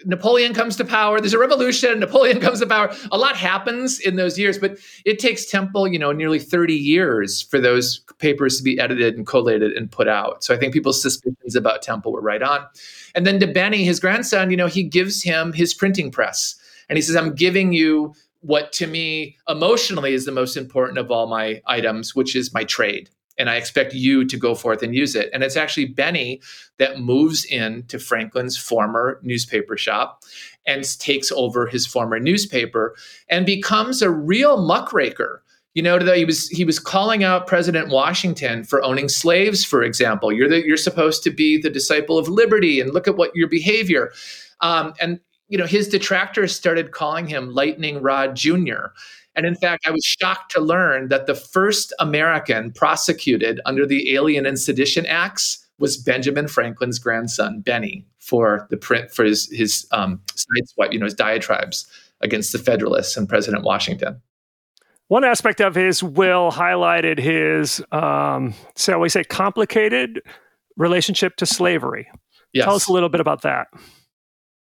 Napoleon 0.04 0.54
comes 0.54 0.76
to 0.76 0.84
power. 0.84 1.20
There's 1.20 1.34
a 1.34 1.38
revolution. 1.38 2.00
Napoleon 2.00 2.40
comes 2.42 2.60
to 2.60 2.66
power. 2.66 2.94
A 3.12 3.18
lot 3.18 3.36
happens 3.36 4.00
in 4.00 4.16
those 4.16 4.38
years, 4.38 4.58
but 4.58 4.78
it 5.04 5.18
takes 5.18 5.46
Temple, 5.46 5.86
you 5.86 5.98
know, 5.98 6.12
nearly 6.12 6.38
30 6.38 6.74
years 6.74 7.42
for 7.42 7.60
those 7.60 8.00
papers 8.18 8.56
to 8.56 8.62
be 8.62 8.78
edited 8.78 9.16
and 9.16 9.26
collated 9.26 9.72
and 9.72 9.90
put 9.90 10.08
out. 10.08 10.42
So 10.42 10.54
I 10.54 10.58
think 10.58 10.72
people's 10.72 11.00
suspicions 11.00 11.54
about 11.54 11.82
Temple 11.82 12.12
were 12.12 12.20
right 12.20 12.42
on. 12.42 12.66
And 13.14 13.26
then 13.26 13.38
to 13.40 13.46
Benny, 13.46 13.84
his 13.84 14.00
grandson, 14.00 14.50
you 14.50 14.56
know, 14.56 14.66
he 14.66 14.82
gives 14.82 15.22
him 15.22 15.52
his 15.52 15.74
printing 15.74 16.10
press. 16.10 16.56
And 16.88 16.96
he 16.96 17.02
says, 17.02 17.16
I'm 17.16 17.34
giving 17.34 17.72
you 17.72 18.14
what 18.40 18.72
to 18.72 18.86
me 18.86 19.36
emotionally 19.48 20.14
is 20.14 20.24
the 20.24 20.32
most 20.32 20.56
important 20.56 20.98
of 20.98 21.10
all 21.10 21.26
my 21.26 21.60
items, 21.66 22.14
which 22.14 22.36
is 22.36 22.54
my 22.54 22.64
trade 22.64 23.10
and 23.38 23.48
I 23.48 23.56
expect 23.56 23.94
you 23.94 24.24
to 24.24 24.36
go 24.36 24.54
forth 24.54 24.82
and 24.82 24.94
use 24.94 25.14
it. 25.14 25.30
And 25.32 25.42
it's 25.42 25.56
actually 25.56 25.86
Benny 25.86 26.42
that 26.78 27.00
moves 27.00 27.44
into 27.44 27.98
Franklin's 27.98 28.56
former 28.56 29.20
newspaper 29.22 29.76
shop 29.76 30.24
and 30.66 30.84
takes 30.98 31.30
over 31.32 31.66
his 31.66 31.86
former 31.86 32.18
newspaper 32.18 32.96
and 33.28 33.46
becomes 33.46 34.02
a 34.02 34.10
real 34.10 34.60
muckraker. 34.60 35.42
You 35.74 35.82
know, 35.82 35.98
he 35.98 36.24
was 36.24 36.48
he 36.48 36.64
was 36.64 36.80
calling 36.80 37.22
out 37.22 37.46
President 37.46 37.90
Washington 37.90 38.64
for 38.64 38.82
owning 38.82 39.08
slaves, 39.08 39.64
for 39.64 39.82
example. 39.82 40.32
You're 40.32 40.48
the, 40.48 40.66
you're 40.66 40.76
supposed 40.76 41.22
to 41.22 41.30
be 41.30 41.60
the 41.60 41.70
disciple 41.70 42.18
of 42.18 42.26
liberty, 42.26 42.80
and 42.80 42.92
look 42.92 43.06
at 43.06 43.16
what 43.16 43.36
your 43.36 43.48
behavior. 43.48 44.10
Um, 44.60 44.92
and 45.00 45.20
you 45.48 45.58
know, 45.58 45.66
his 45.66 45.88
detractors 45.88 46.54
started 46.54 46.92
calling 46.92 47.26
him 47.26 47.50
Lightning 47.54 48.02
Rod 48.02 48.36
Jr. 48.36 48.88
And 49.34 49.46
in 49.46 49.54
fact, 49.54 49.86
I 49.86 49.90
was 49.90 50.04
shocked 50.04 50.50
to 50.52 50.60
learn 50.60 51.08
that 51.08 51.26
the 51.26 51.34
first 51.34 51.92
American 51.98 52.72
prosecuted 52.72 53.60
under 53.64 53.86
the 53.86 54.14
Alien 54.14 54.46
and 54.46 54.58
Sedition 54.58 55.06
Acts 55.06 55.64
was 55.78 55.96
Benjamin 55.96 56.48
Franklin's 56.48 56.98
grandson, 56.98 57.60
Benny, 57.60 58.04
for 58.18 58.66
the 58.70 58.76
print 58.76 59.10
for 59.10 59.24
his 59.24 59.48
his 59.52 59.86
um, 59.92 60.20
sideswipe, 60.34 60.92
you 60.92 60.98
know, 60.98 61.04
his 61.04 61.14
diatribes 61.14 61.86
against 62.20 62.52
the 62.52 62.58
Federalists 62.58 63.16
and 63.16 63.28
President 63.28 63.62
Washington. 63.62 64.20
One 65.06 65.24
aspect 65.24 65.60
of 65.60 65.74
his 65.74 66.02
will 66.02 66.50
highlighted 66.50 67.18
his, 67.18 67.82
um, 67.92 68.52
so 68.76 68.98
we 68.98 69.08
say, 69.08 69.24
complicated 69.24 70.20
relationship 70.76 71.36
to 71.36 71.46
slavery. 71.46 72.10
Yes. 72.52 72.64
Tell 72.64 72.74
us 72.74 72.88
a 72.88 72.92
little 72.92 73.08
bit 73.08 73.20
about 73.20 73.42
that. 73.42 73.68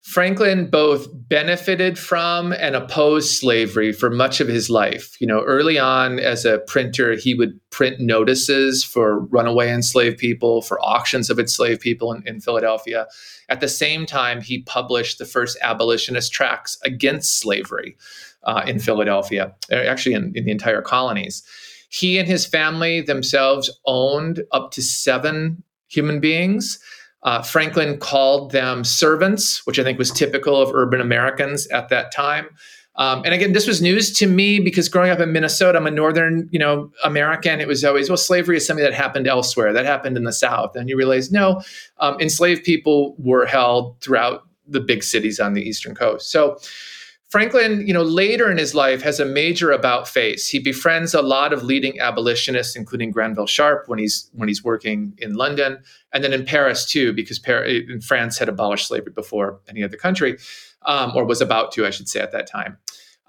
Franklin 0.04 0.68
both 0.68 1.08
benefited 1.12 1.98
from 1.98 2.52
and 2.52 2.76
opposed 2.76 3.30
slavery 3.40 3.90
for 3.90 4.10
much 4.10 4.38
of 4.38 4.46
his 4.46 4.68
life. 4.68 5.18
You 5.18 5.26
know, 5.26 5.40
early 5.44 5.78
on 5.78 6.20
as 6.20 6.44
a 6.44 6.58
printer, 6.58 7.16
he 7.16 7.34
would 7.34 7.58
print 7.70 8.00
notices 8.00 8.84
for 8.84 9.20
runaway 9.20 9.70
enslaved 9.70 10.18
people, 10.18 10.60
for 10.60 10.78
auctions 10.84 11.30
of 11.30 11.38
enslaved 11.38 11.80
people 11.80 12.12
in, 12.12 12.22
in 12.28 12.40
Philadelphia. 12.40 13.06
At 13.48 13.60
the 13.60 13.68
same 13.68 14.04
time, 14.04 14.42
he 14.42 14.62
published 14.64 15.16
the 15.16 15.24
first 15.24 15.56
abolitionist 15.62 16.30
tracts 16.34 16.78
against 16.84 17.40
slavery 17.40 17.96
uh, 18.42 18.62
in 18.66 18.80
Philadelphia, 18.80 19.54
uh, 19.72 19.76
actually 19.76 20.14
in, 20.14 20.32
in 20.34 20.44
the 20.44 20.52
entire 20.52 20.82
colonies. 20.82 21.42
He 21.88 22.18
and 22.18 22.28
his 22.28 22.44
family 22.44 23.00
themselves 23.00 23.70
owned 23.86 24.42
up 24.52 24.70
to 24.72 24.82
seven 24.82 25.62
human 25.88 26.20
beings. 26.20 26.78
Uh, 27.24 27.42
Franklin 27.42 27.98
called 27.98 28.52
them 28.52 28.84
servants, 28.84 29.66
which 29.66 29.78
I 29.78 29.82
think 29.82 29.98
was 29.98 30.10
typical 30.10 30.60
of 30.60 30.74
urban 30.74 31.00
Americans 31.00 31.66
at 31.68 31.88
that 31.88 32.12
time. 32.12 32.48
Um, 32.96 33.22
and 33.24 33.34
again, 33.34 33.52
this 33.52 33.66
was 33.66 33.82
news 33.82 34.12
to 34.18 34.26
me 34.26 34.60
because 34.60 34.88
growing 34.88 35.10
up 35.10 35.18
in 35.18 35.32
Minnesota, 35.32 35.78
I'm 35.78 35.86
a 35.86 35.90
northern, 35.90 36.48
you 36.52 36.58
know, 36.58 36.92
American. 37.02 37.60
It 37.60 37.66
was 37.66 37.84
always 37.84 38.08
well, 38.08 38.16
slavery 38.16 38.56
is 38.56 38.66
something 38.66 38.84
that 38.84 38.94
happened 38.94 39.26
elsewhere. 39.26 39.72
That 39.72 39.84
happened 39.84 40.16
in 40.16 40.24
the 40.24 40.32
South, 40.32 40.76
and 40.76 40.88
you 40.88 40.96
realize 40.96 41.32
no, 41.32 41.60
um, 41.98 42.20
enslaved 42.20 42.62
people 42.62 43.16
were 43.18 43.46
held 43.46 44.00
throughout 44.00 44.46
the 44.68 44.80
big 44.80 45.02
cities 45.02 45.40
on 45.40 45.54
the 45.54 45.62
eastern 45.62 45.94
coast. 45.94 46.30
So 46.30 46.58
Franklin, 47.34 47.84
you 47.84 47.92
know, 47.92 48.04
later 48.04 48.48
in 48.48 48.58
his 48.58 48.76
life 48.76 49.02
has 49.02 49.18
a 49.18 49.24
major 49.24 49.72
about 49.72 50.06
face. 50.06 50.48
He 50.48 50.60
befriends 50.60 51.14
a 51.14 51.20
lot 51.20 51.52
of 51.52 51.64
leading 51.64 51.98
abolitionists, 51.98 52.76
including 52.76 53.10
Granville 53.10 53.48
Sharp 53.48 53.88
when 53.88 53.98
he's 53.98 54.30
when 54.34 54.48
he's 54.48 54.62
working 54.62 55.18
in 55.18 55.34
London, 55.34 55.82
and 56.12 56.22
then 56.22 56.32
in 56.32 56.44
Paris 56.44 56.86
too, 56.86 57.12
because 57.12 57.40
Paris, 57.40 57.82
France 58.06 58.38
had 58.38 58.48
abolished 58.48 58.86
slavery 58.86 59.10
before 59.12 59.58
any 59.68 59.82
other 59.82 59.96
country, 59.96 60.38
um, 60.86 61.10
or 61.16 61.24
was 61.24 61.40
about 61.40 61.72
to, 61.72 61.84
I 61.84 61.90
should 61.90 62.08
say, 62.08 62.20
at 62.20 62.30
that 62.30 62.46
time. 62.46 62.78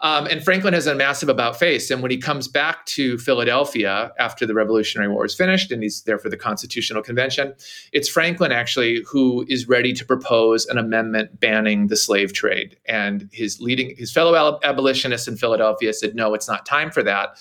Um, 0.02 0.28
and 0.28 0.44
Franklin 0.44 0.74
has 0.74 0.88
a 0.88 0.96
massive 0.96 1.30
about 1.30 1.58
face. 1.58 1.90
And 1.90 2.02
when 2.02 2.12
he 2.12 2.18
comes 2.18 2.48
back 2.48 2.86
to 2.88 3.18
Philadelphia 3.18 4.12
after 4.20 4.46
the 4.46 4.54
Revolutionary 4.54 5.10
War 5.10 5.26
is 5.26 5.34
finished 5.34 5.72
and 5.72 5.82
he's 5.82 6.02
there 6.02 6.20
for 6.20 6.30
the 6.30 6.38
Constitutional 6.38 7.02
Convention, 7.02 7.54
it's 7.94 8.10
Franklin 8.10 8.52
actually 8.52 9.04
who 9.10 9.46
is 9.48 9.68
ready 9.68 9.94
to 9.94 10.06
propose 10.06 10.66
an 10.66 10.78
amendment 10.78 11.40
banning 11.40 11.88
the 11.88 11.96
slave 11.96 12.34
trade. 12.34 12.78
And 12.88 13.30
his 13.32 13.62
leading 13.62 13.96
his 13.98 14.12
fellow 14.12 14.60
abolitionists 14.64 15.28
in 15.28 15.38
Philadelphia 15.38 15.94
said, 15.94 16.14
no, 16.14 16.34
it's 16.34 16.48
not 16.48 16.66
time 16.66 16.92
for 16.92 17.04
that. 17.04 17.38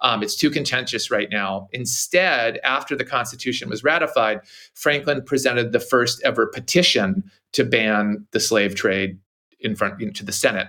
Um, 0.00 0.22
it's 0.22 0.36
too 0.36 0.50
contentious 0.50 1.10
right 1.10 1.28
now. 1.30 1.68
Instead, 1.72 2.58
after 2.62 2.94
the 2.96 3.04
Constitution 3.04 3.68
was 3.68 3.82
ratified, 3.82 4.40
Franklin 4.74 5.22
presented 5.24 5.72
the 5.72 5.80
first 5.80 6.22
ever 6.24 6.46
petition 6.46 7.24
to 7.52 7.64
ban 7.64 8.24
the 8.30 8.40
slave 8.40 8.76
trade 8.76 9.18
in 9.60 9.74
front 9.74 10.00
you 10.00 10.06
know, 10.06 10.12
to 10.12 10.24
the 10.24 10.32
Senate 10.32 10.68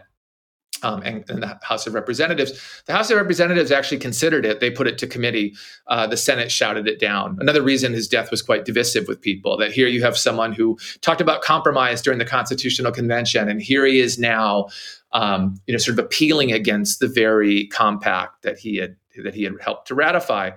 um, 0.83 1.01
and, 1.03 1.29
and, 1.29 1.43
the 1.43 1.59
House 1.61 1.87
of 1.87 1.93
Representatives. 1.93 2.81
The 2.85 2.93
House 2.93 3.09
of 3.09 3.17
Representatives 3.17 3.71
actually 3.71 3.99
considered 3.99 4.45
it. 4.45 4.59
They 4.59 4.71
put 4.71 4.87
it 4.87 4.97
to 4.99 5.07
committee. 5.07 5.55
Uh, 5.87 6.07
the 6.07 6.17
Senate 6.17 6.51
shouted 6.51 6.87
it 6.87 6.99
down. 6.99 7.37
Another 7.39 7.61
reason 7.61 7.93
his 7.93 8.07
death 8.07 8.31
was 8.31 8.41
quite 8.41 8.65
divisive 8.65 9.07
with 9.07 9.21
people. 9.21 9.57
That 9.57 9.71
here 9.71 9.87
you 9.87 10.01
have 10.03 10.17
someone 10.17 10.53
who 10.53 10.77
talked 11.01 11.21
about 11.21 11.41
compromise 11.41 12.01
during 12.01 12.19
the 12.19 12.25
Constitutional 12.25 12.91
Convention, 12.91 13.49
and 13.49 13.61
here 13.61 13.85
he 13.85 13.99
is 13.99 14.17
now, 14.17 14.67
um, 15.13 15.59
you 15.67 15.73
know, 15.73 15.77
sort 15.77 15.97
of 15.97 16.05
appealing 16.05 16.51
against 16.51 16.99
the 16.99 17.07
very 17.07 17.67
compact 17.67 18.43
that 18.43 18.57
he 18.57 18.77
had 18.77 18.95
that 19.23 19.35
he 19.35 19.43
had 19.43 19.53
helped 19.61 19.87
to 19.87 19.95
ratify. 19.95 20.51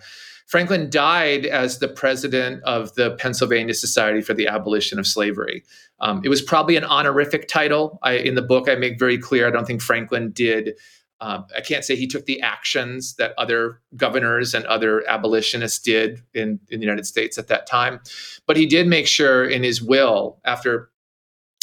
Franklin 0.52 0.90
died 0.90 1.46
as 1.46 1.78
the 1.78 1.88
president 1.88 2.62
of 2.64 2.94
the 2.94 3.12
Pennsylvania 3.12 3.72
Society 3.72 4.20
for 4.20 4.34
the 4.34 4.48
Abolition 4.48 4.98
of 4.98 5.06
Slavery. 5.06 5.64
Um, 5.98 6.20
it 6.22 6.28
was 6.28 6.42
probably 6.42 6.76
an 6.76 6.84
honorific 6.84 7.48
title. 7.48 7.98
I, 8.02 8.18
in 8.18 8.34
the 8.34 8.42
book, 8.42 8.68
I 8.68 8.74
make 8.74 8.98
very 8.98 9.16
clear 9.16 9.48
I 9.48 9.50
don't 9.50 9.66
think 9.66 9.80
Franklin 9.80 10.30
did. 10.30 10.74
Um, 11.22 11.46
I 11.56 11.62
can't 11.62 11.86
say 11.86 11.96
he 11.96 12.06
took 12.06 12.26
the 12.26 12.42
actions 12.42 13.14
that 13.14 13.32
other 13.38 13.80
governors 13.96 14.52
and 14.52 14.66
other 14.66 15.08
abolitionists 15.08 15.78
did 15.78 16.20
in, 16.34 16.60
in 16.68 16.80
the 16.80 16.84
United 16.84 17.06
States 17.06 17.38
at 17.38 17.48
that 17.48 17.66
time. 17.66 18.00
But 18.46 18.58
he 18.58 18.66
did 18.66 18.86
make 18.86 19.06
sure 19.06 19.48
in 19.48 19.62
his 19.62 19.80
will, 19.80 20.38
after 20.44 20.90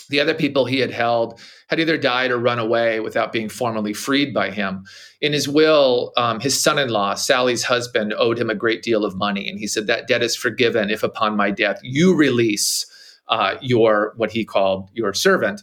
the 0.09 0.19
other 0.19 0.33
people 0.33 0.65
he 0.65 0.79
had 0.79 0.91
held 0.91 1.39
had 1.67 1.79
either 1.79 1.97
died 1.97 2.31
or 2.31 2.37
run 2.37 2.59
away 2.59 2.99
without 2.99 3.31
being 3.31 3.47
formally 3.47 3.93
freed 3.93 4.33
by 4.33 4.49
him. 4.49 4.83
In 5.21 5.33
his 5.33 5.47
will, 5.47 6.11
um, 6.17 6.39
his 6.39 6.61
son 6.61 6.79
in 6.79 6.89
law, 6.89 7.13
Sally's 7.13 7.63
husband, 7.63 8.13
owed 8.17 8.39
him 8.39 8.49
a 8.49 8.55
great 8.55 8.81
deal 8.81 9.05
of 9.05 9.15
money. 9.15 9.49
And 9.49 9.59
he 9.59 9.67
said, 9.67 9.87
That 9.87 10.07
debt 10.07 10.23
is 10.23 10.35
forgiven 10.35 10.89
if 10.89 11.03
upon 11.03 11.37
my 11.37 11.51
death 11.51 11.79
you 11.83 12.15
release 12.15 12.85
uh, 13.27 13.55
your, 13.61 14.13
what 14.17 14.31
he 14.31 14.43
called, 14.43 14.89
your 14.93 15.13
servant. 15.13 15.61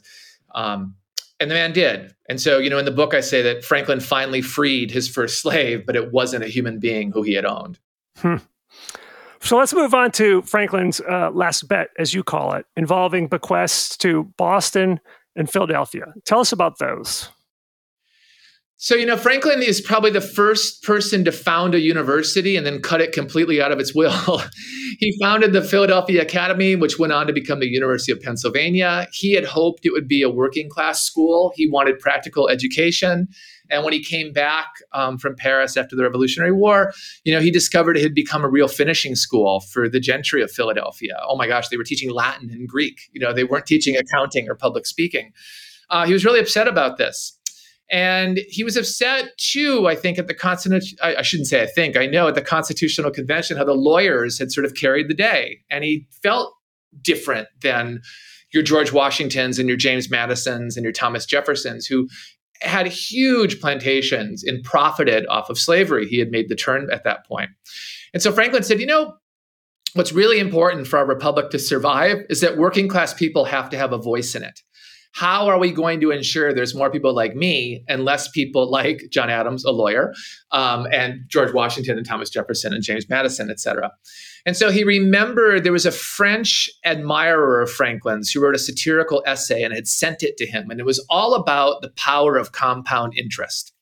Um, 0.55 0.95
and 1.39 1.51
the 1.51 1.55
man 1.55 1.73
did. 1.73 2.15
And 2.29 2.41
so, 2.41 2.59
you 2.59 2.71
know, 2.71 2.79
in 2.79 2.85
the 2.85 2.91
book, 2.91 3.13
I 3.13 3.21
say 3.21 3.43
that 3.43 3.65
Franklin 3.65 4.01
finally 4.01 4.41
freed 4.41 4.91
his 4.91 5.09
first 5.09 5.41
slave, 5.43 5.85
but 5.85 5.97
it 5.97 6.13
wasn't 6.13 6.45
a 6.45 6.49
human 6.49 6.79
being 6.79 7.11
who 7.13 7.23
he 7.23 7.35
had 7.35 7.45
owned. 7.45 7.79
Hmm. 8.19 8.37
So 9.47 9.57
let's 9.57 9.73
move 9.73 9.95
on 9.95 10.11
to 10.13 10.43
Franklin's 10.43 11.01
uh, 11.01 11.31
last 11.31 11.69
bet, 11.69 11.91
as 12.01 12.13
you 12.13 12.25
call 12.25 12.55
it, 12.55 12.67
involving 12.77 13.29
bequests 13.29 13.97
to 13.99 14.25
Boston 14.37 14.99
and 15.37 15.49
Philadelphia. 15.49 16.07
Tell 16.25 16.41
us 16.41 16.51
about 16.51 16.81
those. 16.81 17.29
So, 18.77 18.97
you 18.97 19.07
know, 19.07 19.17
Franklin 19.17 19.63
is 19.63 19.81
probably 19.81 20.11
the 20.11 20.21
first 20.21 20.83
person 20.83 21.25
to 21.25 21.31
found 21.31 21.77
a 21.77 21.81
university 21.81 22.57
and 22.57 22.67
then 22.67 22.83
cut 22.83 23.01
it 23.01 23.13
completely 23.13 23.63
out 23.63 23.71
of 23.71 23.79
its 23.79 23.95
will. 23.95 24.43
he 24.99 25.17
founded 25.23 25.53
the 25.53 25.63
Philadelphia 25.63 26.23
Academy, 26.23 26.75
which 26.75 26.99
went 26.99 27.13
on 27.13 27.29
to 27.29 27.33
become 27.33 27.61
the 27.61 27.69
University 27.69 28.11
of 28.11 28.21
Pennsylvania. 28.21 29.07
He 29.13 29.33
had 29.33 29.45
hoped 29.45 29.87
it 29.87 29.93
would 29.93 30.09
be 30.09 30.23
a 30.23 30.29
working 30.29 30.69
class 30.69 31.05
school. 31.05 31.53
He 31.55 31.71
wanted 31.71 32.01
practical 32.01 32.49
education. 32.49 33.29
And 33.71 33.85
when 33.85 33.93
he 33.93 34.03
came 34.03 34.33
back 34.33 34.67
um, 34.93 35.19
from 35.19 35.35
Paris 35.37 35.77
after 35.77 35.97
the 35.97 36.03
Revolutionary 36.03 36.53
War, 36.53 36.93
you 37.25 37.33
know, 37.33 37.41
he 37.41 37.51
discovered 37.51 37.97
it 37.97 38.03
had 38.03 38.15
become 38.15 38.45
a 38.45 38.49
real 38.49 38.69
finishing 38.69 39.15
school 39.15 39.61
for 39.61 39.89
the 39.89 40.01
gentry 40.01 40.43
of 40.43 40.51
Philadelphia. 40.51 41.17
Oh 41.29 41.37
my 41.37 41.47
gosh, 41.47 41.69
they 41.69 41.77
were 41.77 41.85
teaching 41.85 42.11
Latin 42.11 42.51
and 42.51 42.69
Greek. 42.69 43.01
You 43.13 43.21
know, 43.21 43.33
they 43.33 43.45
weren't 43.45 43.67
teaching 43.67 43.97
accounting 43.97 44.49
or 44.49 44.55
public 44.55 44.87
speaking. 44.87 45.33
Uh, 45.91 46.07
he 46.07 46.13
was 46.13 46.25
really 46.25 46.41
upset 46.41 46.69
about 46.69 46.99
this. 46.99 47.39
And 47.89 48.41
he 48.49 48.65
was 48.65 48.77
upset 48.77 49.37
too, 49.39 49.87
I 49.87 49.95
think, 49.95 50.19
at 50.19 50.27
the 50.27 50.35
Constitution. 50.35 50.99
I, 51.03 51.17
I 51.17 51.23
shouldn't 51.23 51.47
say 51.47 51.63
I 51.63 51.67
think, 51.67 51.97
I 51.97 52.07
know 52.07 52.27
at 52.27 52.35
the 52.35 52.43
Constitutional 52.43 53.13
Convention 53.13 53.57
how 53.57 53.65
the 53.65 53.75
lawyers 53.75 54.39
had 54.39 54.51
sort 54.51 54.65
of 54.65 54.75
carried 54.75 55.09
the 55.09 55.15
day. 55.15 55.61
And 55.71 55.85
he 55.85 56.09
felt 56.23 56.53
different 57.01 57.47
than 57.63 58.03
your 58.53 58.63
George 58.63 58.93
Washingtons 58.93 59.59
and 59.59 59.69
your 59.69 59.77
James 59.77 60.11
Madisons 60.11 60.77
and 60.77 60.83
your 60.83 60.93
Thomas 60.93 61.27
Jeffersons, 61.27 61.87
who 61.87 62.09
had 62.63 62.87
huge 62.87 63.61
plantations 63.61 64.43
and 64.43 64.63
profited 64.65 65.27
off 65.29 65.51
of 65.51 65.59
slavery. 65.59 66.07
He 66.07 66.19
had 66.19 66.31
made 66.31 66.49
the 66.49 66.57
turn 66.57 66.89
at 66.91 67.05
that 67.05 67.27
point. 67.27 67.51
And 68.15 68.23
so 68.23 68.33
Franklin 68.33 68.63
said, 68.63 68.81
you 68.81 68.87
know, 68.87 69.15
what's 69.95 70.13
really 70.13 70.39
important 70.39 70.87
for 70.87 70.99
our 70.99 71.07
republic 71.07 71.51
to 71.51 71.59
survive 71.59 72.19
is 72.29 72.41
that 72.41 72.59
working 72.59 72.89
class 72.89 73.15
people 73.15 73.45
have 73.45 73.71
to 73.71 73.79
have 73.79 73.93
a 73.93 73.99
voice 73.99 74.35
in 74.35 74.43
it. 74.43 74.61
How 75.13 75.47
are 75.47 75.59
we 75.59 75.73
going 75.73 76.01
to 76.01 76.11
ensure 76.11 76.53
there's 76.53 76.75
more 76.75 76.91
people 76.91 77.15
like 77.15 77.35
me 77.35 77.83
and 77.89 78.05
less 78.05 78.29
people 78.29 78.71
like 78.71 79.05
John 79.11 79.31
Adams, 79.31 79.65
a 79.65 79.71
lawyer, 79.71 80.13
um, 80.51 80.87
and 80.93 81.21
George 81.29 81.55
Washington 81.55 81.97
and 81.97 82.07
Thomas 82.07 82.29
Jefferson 82.29 82.75
and 82.75 82.83
James 82.83 83.09
Madison, 83.09 83.51
et 83.51 83.59
cetera? 83.59 83.91
And 84.47 84.57
so 84.57 84.71
he 84.71 84.85
remembered 84.85 85.65
there 85.65 85.73
was 85.73 85.87
a 85.87 85.93
French 85.93 86.71
admirer 86.85 87.61
of 87.61 87.71
Franklin's 87.71 88.31
who 88.31 88.41
wrote 88.41 88.55
a 88.55 88.61
satirical 88.61 89.23
essay 89.27 89.65
and 89.65 89.75
had 89.75 89.89
sent 89.89 90.23
it 90.23 90.37
to 90.37 90.47
him. 90.47 90.71
And 90.71 90.79
it 90.79 90.87
was 90.87 91.05
all 91.11 91.35
about 91.35 91.83
the 91.83 91.91
power 91.91 92.37
of 92.37 92.53
compound 92.53 93.15
interest. 93.19 93.73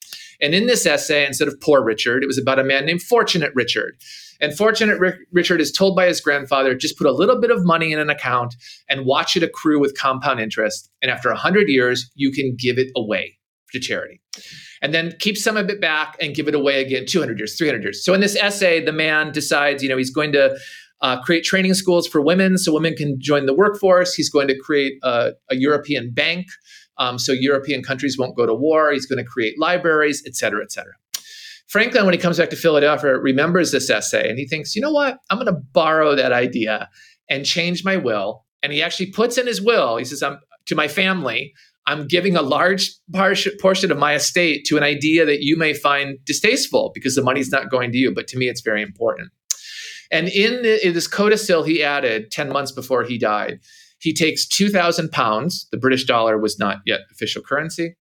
And 0.40 0.54
in 0.54 0.66
this 0.66 0.86
essay, 0.86 1.26
instead 1.26 1.48
of 1.48 1.60
Poor 1.60 1.84
Richard, 1.84 2.22
it 2.22 2.26
was 2.26 2.38
about 2.38 2.58
a 2.58 2.64
man 2.64 2.86
named 2.86 3.02
Fortunate 3.02 3.52
Richard. 3.54 3.96
And 4.40 4.56
Fortunate 4.56 4.98
Richard 5.32 5.60
is 5.60 5.70
told 5.70 5.94
by 5.94 6.06
his 6.06 6.20
grandfather 6.20 6.74
just 6.74 6.98
put 6.98 7.06
a 7.06 7.12
little 7.12 7.40
bit 7.40 7.50
of 7.50 7.64
money 7.64 7.92
in 7.92 8.00
an 8.00 8.10
account 8.10 8.56
and 8.88 9.06
watch 9.06 9.36
it 9.36 9.42
accrue 9.42 9.78
with 9.78 9.96
compound 9.96 10.40
interest. 10.40 10.90
And 11.02 11.10
after 11.10 11.28
100 11.28 11.68
years, 11.68 12.10
you 12.14 12.32
can 12.32 12.56
give 12.58 12.78
it 12.78 12.90
away 12.96 13.38
to 13.72 13.80
charity 13.80 14.20
and 14.84 14.92
then 14.92 15.14
keep 15.18 15.38
some 15.38 15.56
of 15.56 15.70
it 15.70 15.80
back 15.80 16.14
and 16.20 16.34
give 16.34 16.46
it 16.46 16.54
away 16.54 16.82
again 16.82 17.06
200 17.06 17.38
years 17.38 17.56
300 17.56 17.82
years. 17.82 18.04
So 18.04 18.12
in 18.12 18.20
this 18.20 18.36
essay 18.36 18.84
the 18.84 18.92
man 18.92 19.32
decides 19.32 19.82
you 19.82 19.88
know 19.88 19.96
he's 19.96 20.10
going 20.10 20.32
to 20.32 20.56
uh, 21.00 21.20
create 21.22 21.42
training 21.42 21.74
schools 21.74 22.06
for 22.06 22.20
women 22.20 22.58
so 22.58 22.72
women 22.72 22.94
can 22.94 23.18
join 23.18 23.46
the 23.46 23.54
workforce. 23.54 24.14
He's 24.14 24.28
going 24.28 24.46
to 24.48 24.58
create 24.58 24.92
a, 25.02 25.32
a 25.50 25.56
european 25.56 26.12
bank 26.12 26.46
um, 26.98 27.18
so 27.18 27.32
european 27.32 27.82
countries 27.82 28.18
won't 28.18 28.36
go 28.36 28.44
to 28.44 28.54
war. 28.54 28.92
He's 28.92 29.06
going 29.06 29.24
to 29.24 29.28
create 29.28 29.58
libraries 29.58 30.22
et 30.26 30.36
cetera 30.36 30.62
et 30.62 30.70
cetera. 30.70 30.92
Franklin 31.66 32.04
when 32.04 32.12
he 32.12 32.20
comes 32.20 32.36
back 32.38 32.50
to 32.50 32.56
philadelphia 32.56 33.16
remembers 33.18 33.72
this 33.72 33.88
essay 33.88 34.28
and 34.28 34.38
he 34.38 34.46
thinks 34.46 34.76
you 34.76 34.82
know 34.82 34.92
what? 34.92 35.16
I'm 35.30 35.38
going 35.38 35.46
to 35.46 35.60
borrow 35.72 36.14
that 36.14 36.32
idea 36.32 36.90
and 37.30 37.46
change 37.46 37.84
my 37.84 37.96
will. 37.96 38.44
And 38.62 38.70
he 38.70 38.82
actually 38.82 39.12
puts 39.12 39.38
in 39.38 39.46
his 39.46 39.62
will 39.62 39.96
he 39.96 40.04
says 40.04 40.22
i'm 40.22 40.38
to 40.66 40.74
my 40.74 40.88
family 40.88 41.54
I'm 41.86 42.06
giving 42.06 42.34
a 42.34 42.42
large 42.42 42.90
portion 43.12 43.90
of 43.90 43.98
my 43.98 44.14
estate 44.14 44.64
to 44.66 44.76
an 44.76 44.82
idea 44.82 45.26
that 45.26 45.42
you 45.42 45.56
may 45.56 45.74
find 45.74 46.18
distasteful 46.24 46.90
because 46.94 47.14
the 47.14 47.22
money's 47.22 47.50
not 47.50 47.70
going 47.70 47.92
to 47.92 47.98
you, 47.98 48.12
but 48.12 48.26
to 48.28 48.38
me, 48.38 48.48
it's 48.48 48.62
very 48.62 48.82
important. 48.82 49.30
And 50.10 50.28
in, 50.28 50.62
the, 50.62 50.86
in 50.86 50.94
this 50.94 51.06
codicil 51.06 51.62
he 51.64 51.82
added 51.82 52.30
10 52.30 52.50
months 52.50 52.72
before 52.72 53.04
he 53.04 53.18
died, 53.18 53.60
He 53.98 54.14
takes 54.14 54.46
2,000 54.46 55.10
pounds. 55.10 55.66
The 55.72 55.78
British 55.78 56.04
dollar 56.04 56.38
was 56.38 56.58
not 56.58 56.78
yet 56.86 57.00
official 57.10 57.42
currency. 57.42 57.96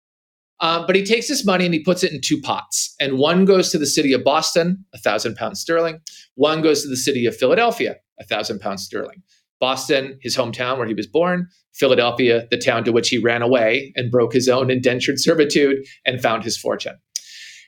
Uh, 0.61 0.85
but 0.85 0.97
he 0.97 1.04
takes 1.04 1.28
this 1.28 1.44
money 1.44 1.64
and 1.64 1.75
he 1.75 1.85
puts 1.85 2.02
it 2.02 2.12
in 2.12 2.20
two 2.20 2.40
pots. 2.40 2.94
And 2.99 3.18
one 3.18 3.44
goes 3.44 3.70
to 3.70 3.78
the 3.78 3.87
city 3.87 4.12
of 4.12 4.25
Boston, 4.25 4.85
a 4.92 4.99
thousand 4.99 5.37
pounds 5.37 5.61
sterling. 5.61 6.00
One 6.35 6.62
goes 6.62 6.82
to 6.82 6.88
the 6.88 6.97
city 6.97 7.26
of 7.26 7.37
Philadelphia, 7.37 7.97
a 8.18 8.25
thousand 8.25 8.61
pounds 8.61 8.82
sterling. 8.82 9.23
Boston, 9.60 10.18
his 10.22 10.36
hometown 10.36 10.78
where 10.78 10.86
he 10.86 10.94
was 10.94 11.06
born, 11.06 11.48
Philadelphia, 11.74 12.46
the 12.50 12.58
town 12.58 12.84
to 12.84 12.92
which 12.92 13.08
he 13.08 13.18
ran 13.18 13.42
away 13.42 13.92
and 13.96 14.10
broke 14.10 14.32
his 14.32 14.48
own 14.48 14.70
indentured 14.70 15.18
servitude 15.18 15.78
and 16.04 16.20
found 16.20 16.44
his 16.44 16.56
fortune. 16.56 16.96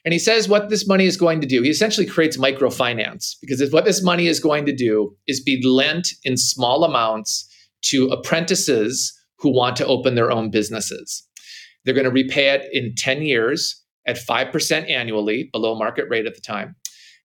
And 0.03 0.13
he 0.13 0.19
says 0.19 0.49
what 0.49 0.69
this 0.69 0.87
money 0.87 1.05
is 1.05 1.17
going 1.17 1.41
to 1.41 1.47
do. 1.47 1.61
He 1.61 1.69
essentially 1.69 2.07
creates 2.07 2.37
microfinance 2.37 3.35
because 3.39 3.71
what 3.71 3.85
this 3.85 4.03
money 4.03 4.27
is 4.27 4.39
going 4.39 4.65
to 4.65 4.75
do 4.75 5.15
is 5.27 5.41
be 5.41 5.61
lent 5.65 6.07
in 6.23 6.37
small 6.37 6.83
amounts 6.83 7.47
to 7.83 8.07
apprentices 8.07 9.13
who 9.37 9.55
want 9.55 9.75
to 9.75 9.85
open 9.85 10.15
their 10.15 10.31
own 10.31 10.49
businesses. 10.49 11.27
They're 11.83 11.93
going 11.93 12.05
to 12.05 12.11
repay 12.11 12.49
it 12.49 12.67
in 12.71 12.93
10 12.95 13.23
years 13.23 13.81
at 14.07 14.17
5% 14.17 14.89
annually, 14.89 15.49
below 15.51 15.75
market 15.75 16.05
rate 16.09 16.25
at 16.25 16.35
the 16.35 16.41
time. 16.41 16.75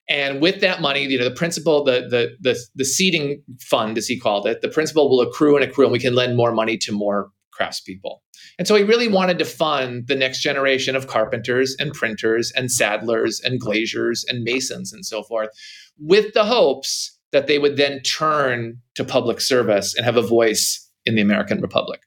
And 0.08 0.40
with 0.40 0.60
that 0.60 0.80
money, 0.80 1.04
you 1.04 1.18
know, 1.18 1.24
the 1.24 1.34
principal, 1.34 1.82
the 1.82 2.06
the 2.08 2.36
the 2.40 2.58
the 2.74 2.84
seeding 2.84 3.42
fund, 3.60 3.98
as 3.98 4.06
he 4.06 4.18
called 4.18 4.46
it, 4.46 4.60
the 4.60 4.68
principal 4.68 5.10
will 5.10 5.20
accrue 5.20 5.56
and 5.56 5.64
accrue, 5.64 5.84
and 5.84 5.92
we 5.92 5.98
can 5.98 6.14
lend 6.14 6.36
more 6.36 6.52
money 6.52 6.76
to 6.78 6.92
more 6.92 7.30
craftspeople. 7.58 8.18
And 8.58 8.68
so 8.68 8.74
he 8.74 8.84
really 8.84 9.08
wanted 9.08 9.38
to 9.38 9.44
fund 9.44 10.06
the 10.06 10.14
next 10.14 10.42
generation 10.42 10.94
of 10.94 11.06
carpenters 11.06 11.74
and 11.78 11.92
printers 11.92 12.52
and 12.54 12.70
saddlers 12.70 13.40
and 13.40 13.60
glaziers 13.60 14.24
and 14.28 14.44
masons 14.44 14.92
and 14.92 15.04
so 15.04 15.22
forth, 15.22 15.50
with 15.98 16.34
the 16.34 16.44
hopes 16.44 17.18
that 17.32 17.46
they 17.46 17.58
would 17.58 17.76
then 17.76 18.00
turn 18.02 18.78
to 18.94 19.04
public 19.04 19.40
service 19.40 19.94
and 19.94 20.04
have 20.04 20.16
a 20.16 20.22
voice 20.22 20.88
in 21.04 21.16
the 21.16 21.22
American 21.22 21.60
Republic. 21.60 22.00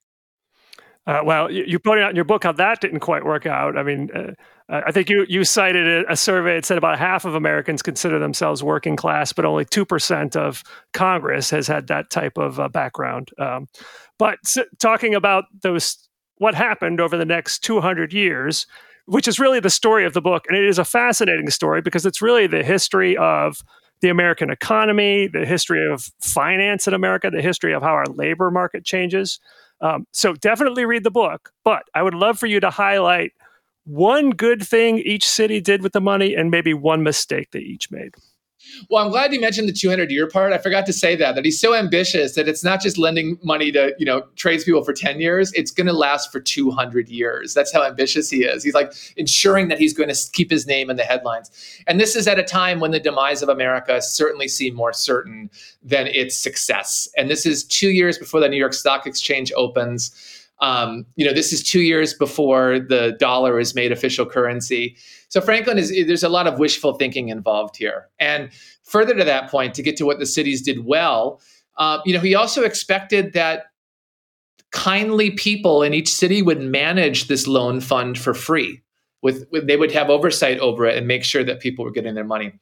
Uh, 1.09 1.23
well, 1.23 1.49
you, 1.49 1.63
you 1.65 1.79
pointed 1.79 2.03
out 2.03 2.11
in 2.11 2.15
your 2.15 2.23
book 2.23 2.43
how 2.43 2.51
that 2.51 2.81
didn't 2.81 2.99
quite 2.99 3.25
work 3.25 3.47
out. 3.47 3.75
I 3.75 3.81
mean, 3.81 4.11
uh, 4.13 4.33
I 4.69 4.91
think 4.91 5.09
you 5.09 5.25
you 5.27 5.43
cited 5.43 6.05
a, 6.05 6.11
a, 6.11 6.15
survey 6.15 6.53
that 6.53 6.65
said 6.65 6.77
about 6.77 6.99
half 6.99 7.25
of 7.25 7.33
Americans 7.33 7.81
consider 7.81 8.19
themselves 8.19 8.61
working 8.61 8.95
class, 8.95 9.33
but 9.33 9.43
only 9.43 9.65
two 9.65 9.85
percent 9.85 10.35
of 10.35 10.63
Congress 10.93 11.49
has 11.49 11.65
had 11.65 11.87
that 11.87 12.11
type 12.11 12.37
of 12.37 12.59
uh, 12.59 12.69
background. 12.69 13.31
Um, 13.39 13.67
but 14.19 14.37
talking 14.77 15.15
about 15.15 15.45
those, 15.63 15.97
what 16.37 16.53
happened 16.53 17.01
over 17.01 17.17
the 17.17 17.25
next 17.25 17.63
200 17.63 18.13
years, 18.13 18.67
which 19.07 19.27
is 19.27 19.39
really 19.39 19.59
the 19.59 19.71
story 19.71 20.05
of 20.05 20.13
the 20.13 20.21
book, 20.21 20.45
and 20.47 20.55
it 20.55 20.65
is 20.65 20.77
a 20.77 20.85
fascinating 20.85 21.49
story 21.49 21.81
because 21.81 22.05
it's 22.05 22.21
really 22.21 22.45
the 22.45 22.63
history 22.63 23.17
of 23.17 23.63
the 24.01 24.09
American 24.09 24.51
economy, 24.51 25.25
the 25.25 25.43
history 25.43 25.91
of 25.91 26.11
finance 26.21 26.87
in 26.87 26.93
America, 26.93 27.31
the 27.31 27.41
history 27.41 27.73
of 27.73 27.81
how 27.81 27.93
our 27.93 28.05
labor 28.05 28.51
market 28.51 28.85
changes. 28.85 29.39
Um, 29.81 30.05
so 30.11 30.33
definitely 30.33 30.85
read 30.85 31.03
the 31.03 31.11
book. 31.11 31.51
But 31.63 31.83
I 31.93 32.03
would 32.03 32.13
love 32.13 32.37
for 32.39 32.47
you 32.47 32.59
to 32.59 32.69
highlight 32.69 33.33
one 33.85 34.31
good 34.31 34.65
thing 34.65 34.99
each 34.99 35.27
city 35.27 35.61
did 35.61 35.81
with 35.81 35.93
the 35.93 36.01
money 36.01 36.35
and 36.35 36.51
maybe 36.51 36.73
one 36.73 37.03
mistake 37.03 37.49
they 37.51 37.59
each 37.59 37.89
made. 37.91 38.15
Well, 38.89 39.03
I'm 39.03 39.09
glad 39.09 39.33
you 39.33 39.39
mentioned 39.39 39.69
the 39.69 39.73
200 39.73 40.11
year 40.11 40.27
part. 40.27 40.51
I 40.51 40.57
forgot 40.57 40.85
to 40.87 40.93
say 40.93 41.15
that 41.15 41.35
that 41.35 41.45
he's 41.45 41.59
so 41.59 41.73
ambitious 41.73 42.35
that 42.35 42.47
it's 42.47 42.63
not 42.63 42.81
just 42.81 42.97
lending 42.97 43.37
money 43.41 43.71
to 43.71 43.93
you 43.97 44.05
know 44.05 44.23
tradespeople 44.35 44.83
for 44.83 44.93
10 44.93 45.21
years; 45.21 45.51
it's 45.53 45.71
going 45.71 45.87
to 45.87 45.93
last 45.93 46.31
for 46.31 46.39
200 46.39 47.07
years. 47.09 47.53
That's 47.53 47.71
how 47.71 47.83
ambitious 47.83 48.29
he 48.29 48.43
is. 48.43 48.63
He's 48.63 48.73
like 48.73 48.93
ensuring 49.15 49.69
that 49.69 49.79
he's 49.79 49.93
going 49.93 50.09
to 50.09 50.31
keep 50.33 50.51
his 50.51 50.67
name 50.67 50.89
in 50.89 50.97
the 50.97 51.03
headlines. 51.03 51.49
And 51.87 51.99
this 51.99 52.15
is 52.15 52.27
at 52.27 52.39
a 52.39 52.43
time 52.43 52.79
when 52.79 52.91
the 52.91 52.99
demise 52.99 53.41
of 53.41 53.49
America 53.49 54.01
certainly 54.01 54.47
seemed 54.47 54.75
more 54.75 54.93
certain 54.93 55.49
than 55.81 56.07
its 56.07 56.37
success. 56.37 57.07
And 57.17 57.29
this 57.29 57.45
is 57.45 57.63
two 57.63 57.89
years 57.89 58.17
before 58.17 58.39
the 58.39 58.49
New 58.49 58.57
York 58.57 58.73
Stock 58.73 59.07
Exchange 59.07 59.51
opens. 59.55 60.11
Um, 60.61 61.05
you 61.15 61.25
know, 61.25 61.33
this 61.33 61.53
is 61.53 61.63
two 61.63 61.81
years 61.81 62.13
before 62.13 62.79
the 62.79 63.15
dollar 63.19 63.59
is 63.59 63.73
made 63.73 63.91
official 63.91 64.25
currency. 64.25 64.97
So 65.29 65.39
Franklin 65.39 65.77
is 65.77 65.89
there's 65.89 66.23
a 66.23 66.29
lot 66.29 66.47
of 66.47 66.59
wishful 66.59 66.93
thinking 66.95 67.29
involved 67.29 67.77
here. 67.77 68.09
And 68.19 68.49
further 68.83 69.15
to 69.15 69.23
that 69.23 69.49
point, 69.49 69.73
to 69.75 69.83
get 69.83 69.95
to 69.97 70.05
what 70.05 70.19
the 70.19 70.25
cities 70.25 70.61
did 70.61 70.85
well, 70.85 71.41
uh, 71.77 71.99
you 72.05 72.13
know, 72.13 72.19
he 72.19 72.35
also 72.35 72.63
expected 72.63 73.33
that 73.33 73.67
kindly 74.71 75.31
people 75.31 75.81
in 75.81 75.93
each 75.93 76.13
city 76.13 76.41
would 76.41 76.61
manage 76.61 77.27
this 77.27 77.47
loan 77.47 77.79
fund 77.79 78.19
for 78.19 78.33
free 78.33 78.81
with, 79.21 79.45
with, 79.51 79.67
they 79.67 79.75
would 79.75 79.91
have 79.91 80.09
oversight 80.09 80.59
over 80.59 80.85
it 80.85 80.97
and 80.97 81.07
make 81.07 81.23
sure 81.23 81.43
that 81.43 81.59
people 81.59 81.83
were 81.83 81.91
getting 81.91 82.15
their 82.15 82.23
money. 82.23 82.53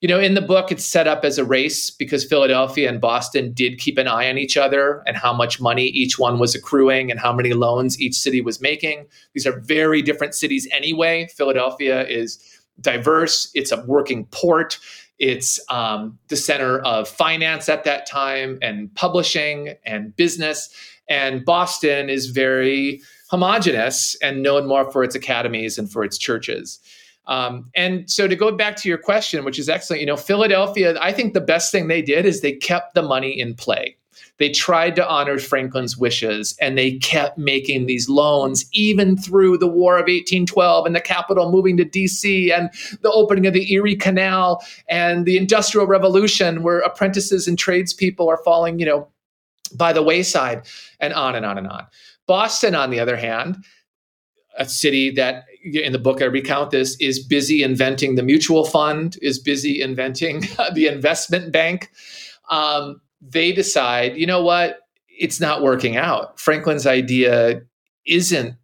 You 0.00 0.08
know, 0.08 0.18
in 0.18 0.34
the 0.34 0.40
book, 0.40 0.72
it's 0.72 0.84
set 0.84 1.06
up 1.06 1.24
as 1.24 1.38
a 1.38 1.44
race 1.44 1.90
because 1.90 2.24
Philadelphia 2.24 2.88
and 2.88 3.00
Boston 3.00 3.52
did 3.52 3.78
keep 3.78 3.98
an 3.98 4.08
eye 4.08 4.28
on 4.28 4.38
each 4.38 4.56
other 4.56 5.02
and 5.06 5.16
how 5.16 5.32
much 5.32 5.60
money 5.60 5.84
each 5.84 6.18
one 6.18 6.38
was 6.38 6.54
accruing 6.54 7.10
and 7.10 7.20
how 7.20 7.32
many 7.32 7.52
loans 7.52 8.00
each 8.00 8.14
city 8.14 8.40
was 8.40 8.60
making. 8.60 9.06
These 9.34 9.46
are 9.46 9.60
very 9.60 10.00
different 10.00 10.34
cities 10.34 10.66
anyway. 10.72 11.28
Philadelphia 11.36 12.06
is 12.06 12.38
diverse. 12.80 13.50
It's 13.54 13.72
a 13.72 13.84
working 13.86 14.26
port. 14.26 14.78
It's 15.18 15.58
um, 15.70 16.18
the 16.28 16.36
center 16.36 16.78
of 16.80 17.08
finance 17.08 17.68
at 17.68 17.84
that 17.84 18.06
time 18.06 18.58
and 18.60 18.94
publishing 18.94 19.74
and 19.84 20.14
business. 20.16 20.68
And 21.08 21.44
Boston 21.44 22.10
is 22.10 22.26
very 22.26 23.00
homogenous 23.28 24.16
and 24.22 24.42
known 24.42 24.66
more 24.66 24.90
for 24.90 25.02
its 25.02 25.14
academies 25.14 25.78
and 25.78 25.90
for 25.90 26.04
its 26.04 26.18
churches. 26.18 26.78
Um, 27.26 27.70
and 27.74 28.08
so 28.08 28.28
to 28.28 28.36
go 28.36 28.52
back 28.52 28.76
to 28.76 28.88
your 28.88 28.98
question, 28.98 29.44
which 29.44 29.58
is 29.58 29.68
excellent, 29.68 30.00
you 30.00 30.06
know, 30.06 30.16
Philadelphia, 30.16 30.96
I 31.00 31.12
think 31.12 31.34
the 31.34 31.40
best 31.40 31.72
thing 31.72 31.88
they 31.88 32.02
did 32.02 32.24
is 32.24 32.40
they 32.40 32.52
kept 32.52 32.94
the 32.94 33.02
money 33.02 33.38
in 33.38 33.54
play. 33.54 33.96
They 34.38 34.50
tried 34.50 34.96
to 34.96 35.08
honor 35.08 35.38
Franklin's 35.38 35.96
wishes 35.96 36.56
and 36.60 36.76
they 36.76 36.98
kept 36.98 37.38
making 37.38 37.86
these 37.86 38.08
loans 38.08 38.66
even 38.72 39.16
through 39.16 39.58
the 39.58 39.66
War 39.66 39.94
of 39.94 40.02
1812 40.02 40.86
and 40.86 40.94
the 40.94 41.00
capital 41.00 41.50
moving 41.50 41.76
to 41.78 41.84
DC 41.84 42.56
and 42.56 42.70
the 43.00 43.10
opening 43.10 43.46
of 43.46 43.54
the 43.54 43.72
Erie 43.72 43.96
Canal 43.96 44.62
and 44.88 45.24
the 45.24 45.36
Industrial 45.36 45.86
Revolution, 45.86 46.62
where 46.62 46.80
apprentices 46.80 47.48
and 47.48 47.58
tradespeople 47.58 48.28
are 48.28 48.42
falling, 48.44 48.78
you 48.78 48.86
know, 48.86 49.08
by 49.74 49.92
the 49.92 50.02
wayside 50.02 50.66
and 51.00 51.12
on 51.14 51.34
and 51.34 51.46
on 51.46 51.58
and 51.58 51.66
on. 51.66 51.86
Boston, 52.26 52.74
on 52.74 52.90
the 52.90 53.00
other 53.00 53.16
hand, 53.16 53.64
a 54.58 54.64
city 54.68 55.10
that 55.12 55.44
in 55.62 55.92
the 55.92 55.98
book 55.98 56.22
I 56.22 56.26
recount 56.26 56.70
this 56.70 56.96
is 57.00 57.24
busy 57.24 57.62
inventing 57.62 58.14
the 58.14 58.22
mutual 58.22 58.64
fund, 58.64 59.16
is 59.22 59.38
busy 59.38 59.80
inventing 59.80 60.40
the 60.74 60.86
investment 60.86 61.52
bank. 61.52 61.90
Um, 62.50 63.00
they 63.20 63.52
decide, 63.52 64.16
you 64.16 64.26
know 64.26 64.42
what, 64.42 64.80
it's 65.08 65.40
not 65.40 65.62
working 65.62 65.96
out. 65.96 66.38
Franklin's 66.38 66.86
idea 66.86 67.62
isn't 68.06 68.54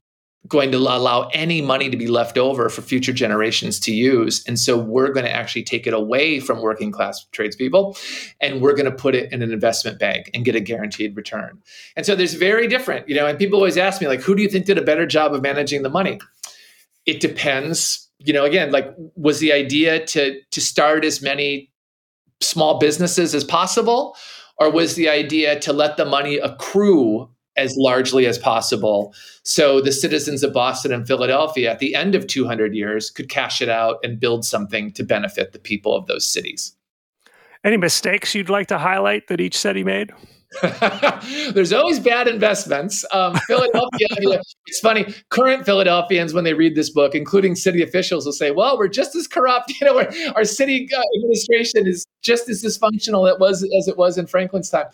going 0.49 0.73
to 0.73 0.79
allow 0.79 1.29
any 1.33 1.63
money 1.63 1.89
to 1.89 1.97
be 1.97 2.09
left 2.09 2.37
over 2.37 2.69
for 2.69 2.83
future 2.83 3.13
generations 3.13 3.79
to 3.79 3.95
use. 3.95 4.45
And 4.47 4.59
so 4.59 4.77
we're 4.77 5.13
going 5.13 5.25
to 5.25 5.31
actually 5.31 5.63
take 5.63 5.87
it 5.87 5.95
away 5.95 6.41
from 6.41 6.61
working 6.61 6.91
class 6.91 7.25
tradespeople 7.31 7.97
and 8.41 8.61
we're 8.61 8.75
going 8.75 8.91
to 8.91 8.97
put 8.97 9.15
it 9.15 9.33
in 9.33 9.43
an 9.43 9.53
investment 9.53 10.01
bank 10.01 10.31
and 10.35 10.45
get 10.45 10.57
a 10.57 10.61
guaranteed 10.61 11.17
return. 11.17 11.63
And 11.97 12.05
so 12.05 12.17
there's 12.17 12.35
very 12.35 12.67
different, 12.67 13.09
you 13.09 13.15
know, 13.15 13.27
and 13.27 13.39
people 13.39 13.57
always 13.59 13.79
ask 13.79 14.01
me, 14.01 14.09
like, 14.09 14.21
who 14.21 14.35
do 14.35 14.43
you 14.43 14.49
think 14.49 14.67
did 14.67 14.79
a 14.79 14.83
better 14.83 15.07
job 15.07 15.33
of 15.33 15.43
managing 15.43 15.83
the 15.83 15.91
money? 15.91 16.19
It 17.07 17.21
depends. 17.21 18.09
You 18.19 18.33
know, 18.33 18.45
again, 18.45 18.73
like, 18.73 18.93
was 19.15 19.39
the 19.39 19.53
idea 19.53 20.05
to 20.07 20.41
to 20.51 20.61
start 20.61 21.05
as 21.05 21.23
many 21.23 21.71
small 22.41 22.79
businesses 22.79 23.35
as 23.35 23.45
possible? 23.45 24.17
Or 24.59 24.71
was 24.71 24.95
the 24.95 25.09
idea 25.09 25.59
to 25.61 25.73
let 25.73 25.97
the 25.97 26.05
money 26.05 26.37
accrue 26.39 27.29
as 27.57 27.75
largely 27.77 28.27
as 28.27 28.39
possible. 28.39 29.15
So 29.43 29.81
the 29.81 29.93
citizens 29.93 30.43
of 30.43 30.53
Boston 30.53 30.93
and 30.93 31.07
Philadelphia 31.07 31.71
at 31.71 31.79
the 31.79 31.95
end 31.95 32.15
of 32.15 32.27
200 32.27 32.75
years 32.75 33.11
could 33.11 33.29
cash 33.29 33.61
it 33.61 33.69
out 33.69 33.99
and 34.03 34.19
build 34.19 34.45
something 34.45 34.93
to 34.93 35.03
benefit 35.03 35.53
the 35.53 35.59
people 35.59 35.95
of 35.95 36.07
those 36.07 36.27
cities. 36.27 36.75
Any 37.65 37.77
mistakes 37.77 38.35
you'd 38.35 38.51
like 38.51 38.67
to 38.69 38.79
highlight 38.79 39.29
that 39.29 39.41
each 39.41 39.57
city 39.57 39.85
made? 39.85 40.13
There's 41.55 41.73
always 41.73 41.99
bad 41.99 42.29
investments. 42.29 43.05
Um, 43.13 43.37
Philadelphia, 43.47 44.41
it's 44.67 44.81
funny. 44.81 45.15
Current 45.31 45.65
Philadelphians, 45.65 46.35
when 46.35 46.45
they 46.45 46.53
read 46.53 46.75
this 46.75 46.91
book, 46.91 47.15
including 47.15 47.55
city 47.55 47.83
officials, 47.83 48.27
will 48.27 48.33
say, 48.33 48.51
"Well, 48.51 48.77
we're 48.77 48.89
just 48.89 49.17
as 49.17 49.27
corrupt. 49.27 49.73
You 49.81 49.87
know, 49.87 50.33
our 50.37 50.45
city 50.45 50.89
uh, 50.95 51.01
administration 51.17 51.87
is 51.87 52.05
just 52.23 52.49
as 52.49 52.63
dysfunctional 52.63 53.31
it 53.33 53.41
was 53.41 53.63
as 53.77 53.89
it 53.89 53.97
was 53.97 54.19
in 54.19 54.27
Franklin's 54.27 54.69
time." 54.69 54.87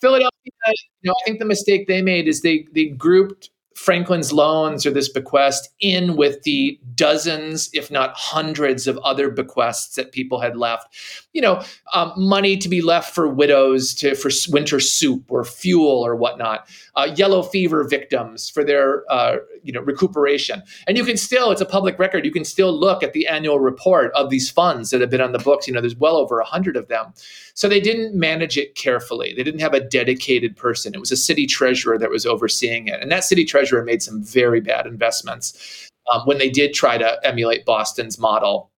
Philadelphia, 0.00 0.30
you 0.44 0.72
know, 1.04 1.14
I 1.22 1.24
think 1.24 1.38
the 1.38 1.44
mistake 1.44 1.86
they 1.86 2.02
made 2.02 2.28
is 2.28 2.42
they 2.42 2.66
they 2.72 2.86
grouped 2.86 3.50
Franklin's 3.76 4.32
loans 4.32 4.86
or 4.86 4.90
this 4.90 5.10
bequest 5.10 5.68
in 5.80 6.16
with 6.16 6.42
the 6.42 6.78
dozens, 6.94 7.68
if 7.74 7.90
not 7.90 8.16
hundreds, 8.16 8.86
of 8.86 8.98
other 8.98 9.30
bequests 9.30 9.96
that 9.96 10.12
people 10.12 10.40
had 10.40 10.56
left. 10.56 10.88
You 11.36 11.42
know, 11.42 11.62
um, 11.92 12.14
money 12.16 12.56
to 12.56 12.66
be 12.66 12.80
left 12.80 13.14
for 13.14 13.28
widows 13.28 13.94
to 13.96 14.14
for 14.14 14.30
winter 14.48 14.80
soup 14.80 15.22
or 15.28 15.44
fuel 15.44 16.04
or 16.04 16.16
whatnot. 16.16 16.66
Uh, 16.96 17.12
yellow 17.14 17.42
fever 17.42 17.84
victims 17.84 18.48
for 18.48 18.64
their 18.64 19.04
uh, 19.12 19.36
you 19.62 19.70
know 19.70 19.82
recuperation. 19.82 20.62
And 20.88 20.96
you 20.96 21.04
can 21.04 21.18
still, 21.18 21.50
it's 21.50 21.60
a 21.60 21.66
public 21.66 21.98
record. 21.98 22.24
You 22.24 22.30
can 22.30 22.46
still 22.46 22.72
look 22.72 23.02
at 23.02 23.12
the 23.12 23.26
annual 23.26 23.60
report 23.60 24.12
of 24.14 24.30
these 24.30 24.50
funds 24.50 24.88
that 24.90 25.02
have 25.02 25.10
been 25.10 25.20
on 25.20 25.32
the 25.32 25.38
books. 25.38 25.68
You 25.68 25.74
know, 25.74 25.82
there's 25.82 25.94
well 25.94 26.16
over 26.16 26.40
a 26.40 26.44
hundred 26.46 26.74
of 26.74 26.88
them. 26.88 27.12
So 27.52 27.68
they 27.68 27.80
didn't 27.80 28.14
manage 28.14 28.56
it 28.56 28.74
carefully. 28.74 29.34
They 29.36 29.42
didn't 29.42 29.60
have 29.60 29.74
a 29.74 29.80
dedicated 29.80 30.56
person. 30.56 30.94
It 30.94 31.00
was 31.00 31.12
a 31.12 31.16
city 31.16 31.46
treasurer 31.46 31.98
that 31.98 32.10
was 32.10 32.24
overseeing 32.24 32.88
it, 32.88 33.02
and 33.02 33.12
that 33.12 33.24
city 33.24 33.44
treasurer 33.44 33.84
made 33.84 34.02
some 34.02 34.22
very 34.22 34.60
bad 34.60 34.86
investments 34.86 35.90
um, 36.10 36.22
when 36.22 36.38
they 36.38 36.48
did 36.48 36.72
try 36.72 36.96
to 36.96 37.20
emulate 37.24 37.66
Boston's 37.66 38.18
model. 38.18 38.70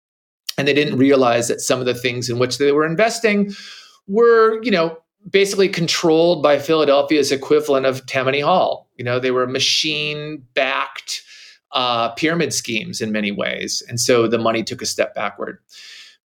And 0.59 0.69
they 0.69 0.75
didn't 0.75 0.99
realize 0.99 1.49
that 1.49 1.61
some 1.61 1.81
of 1.81 1.87
the 1.87 1.95
things 1.95 2.29
in 2.29 2.39
which 2.39 2.59
they 2.59 2.73
were 2.73 2.85
investing 2.85 3.55
were, 4.07 4.63
you 4.63 4.71
know, 4.71 4.99
basically 5.31 5.69
controlled 5.69 6.43
by 6.43 6.59
Philadelphia's 6.59 7.33
equivalent 7.33 7.87
of 7.87 8.05
Tammany 8.07 8.41
Hall. 8.41 8.89
You 8.97 9.05
know, 9.05 9.19
they 9.19 9.31
were 9.31 9.47
machine 9.47 10.45
backed 10.55 11.23
uh, 11.73 12.11
pyramid 12.11 12.53
schemes 12.53 13.01
in 13.01 13.13
many 13.13 13.31
ways. 13.31 13.83
And 13.89 14.01
so 14.01 14.27
the 14.27 14.39
money 14.39 14.63
took 14.63 14.83
a 14.83 14.87
step 14.87 15.15
backward. 15.15 15.59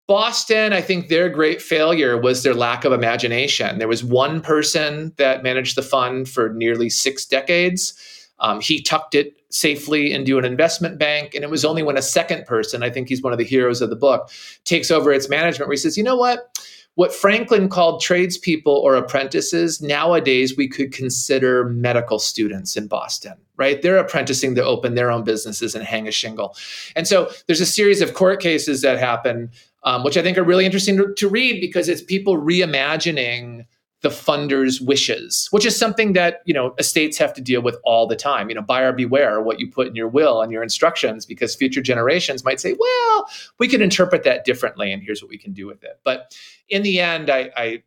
Boston, 0.07 0.73
I 0.75 0.83
think 0.83 1.09
their 1.09 1.31
great 1.31 1.63
failure 1.63 2.21
was 2.21 2.43
their 2.43 2.55
lack 2.55 2.85
of 2.85 2.93
imagination. 2.93 3.79
There 3.79 3.89
was 3.89 4.05
one 4.05 4.43
person 4.43 5.13
that 5.17 5.43
managed 5.43 5.77
the 5.77 5.83
fund 5.83 6.29
for 6.29 6.53
nearly 6.53 6.91
six 6.91 7.25
decades. 7.25 7.95
Um, 8.41 8.61
he 8.61 8.83
tucked 8.83 9.15
it 9.15 9.35
safely 9.51 10.13
into 10.13 10.37
an 10.39 10.45
investment 10.45 10.99
bank. 10.99 11.35
And 11.35 11.45
it 11.45 11.51
was 11.51 11.65
only 11.65 11.83
when 11.83 11.97
a 11.97 12.03
second 12.03 12.45
person, 12.45 12.83
I 12.83 12.91
think 12.91 13.09
he's 13.09 13.23
one 13.23 13.33
of 13.33 13.39
the 13.39 13.45
heroes 13.45 13.81
of 13.81 13.91
the 13.91 13.97
book, 13.97 14.31
takes 14.65 14.91
over 14.91 15.13
its 15.13 15.29
management 15.29 15.69
where 15.69 15.75
he 15.75 15.79
says, 15.79 15.97
you 15.97 16.03
know 16.03 16.17
what? 16.17 16.59
What 16.97 17.13
Franklin 17.13 17.69
called 17.69 18.01
tradespeople 18.01 18.73
or 18.73 18.95
apprentices, 18.95 19.81
nowadays 19.83 20.57
we 20.57 20.69
could 20.69 20.93
consider 20.93 21.65
medical 21.65 22.21
students 22.21 22.77
in 22.77 22.87
Boston, 22.87 23.35
right? 23.57 23.83
They're 23.83 23.99
apprenticing 23.99 24.55
to 24.55 24.65
open 24.65 24.95
their 24.95 25.11
own 25.11 25.25
businesses 25.25 25.75
and 25.75 25.85
hang 25.85 26.07
a 26.07 26.13
shingle. 26.13 26.57
And 26.95 27.09
so 27.09 27.33
there's 27.47 27.61
a 27.61 27.67
series 27.67 28.01
of 28.01 28.15
court 28.15 28.41
cases 28.41 28.83
that 28.83 28.99
happen, 28.99 29.51
um, 29.83 30.05
which 30.05 30.17
I 30.17 30.23
think 30.23 30.39
are 30.39 30.45
really 30.45 30.65
interesting 30.65 30.97
to, 30.99 31.13
to 31.15 31.29
read 31.29 31.61
because 31.61 31.89
it's 31.89 32.03
people 32.03 32.37
reimagining 32.39 33.67
the 34.05 34.11
funder's 34.11 34.83
wishes, 34.83 35.49
which 35.51 35.65
is 35.65 35.75
something 35.75 36.13
that 36.13 36.43
you 36.45 36.53
know 36.53 36.75
estates 36.79 37.17
have 37.17 37.33
to 37.33 37.41
deal 37.41 37.63
with 37.63 37.77
all 37.85 38.07
the 38.07 38.15
time. 38.15 38.51
You 38.51 38.55
know, 38.55 38.61
buyer 38.61 38.93
beware 38.93 39.41
what 39.41 39.59
you 39.59 39.69
put 39.69 39.87
in 39.87 39.97
your 39.97 40.09
will 40.09 40.43
and 40.43 40.53
your 40.53 40.63
instructions, 40.63 41.25
because 41.25 41.57
future 41.57 41.81
generations 41.81 42.45
might 42.45 42.61
say, 42.61 42.77
"Well, 42.79 43.27
we 43.59 43.67
can 43.67 43.81
interpret 43.81 44.23
that 44.25 44.45
differently, 44.45 44.93
and 44.93 45.03
here's 45.03 45.23
what 45.23 45.31
we 45.31 45.39
can 45.39 45.55
do 45.55 45.67
with 45.67 45.83
it." 45.83 46.01
But 46.05 46.37
in 46.69 46.83
the 46.83 47.01
end, 47.01 47.31
I 47.31 47.51
I, 47.57 47.83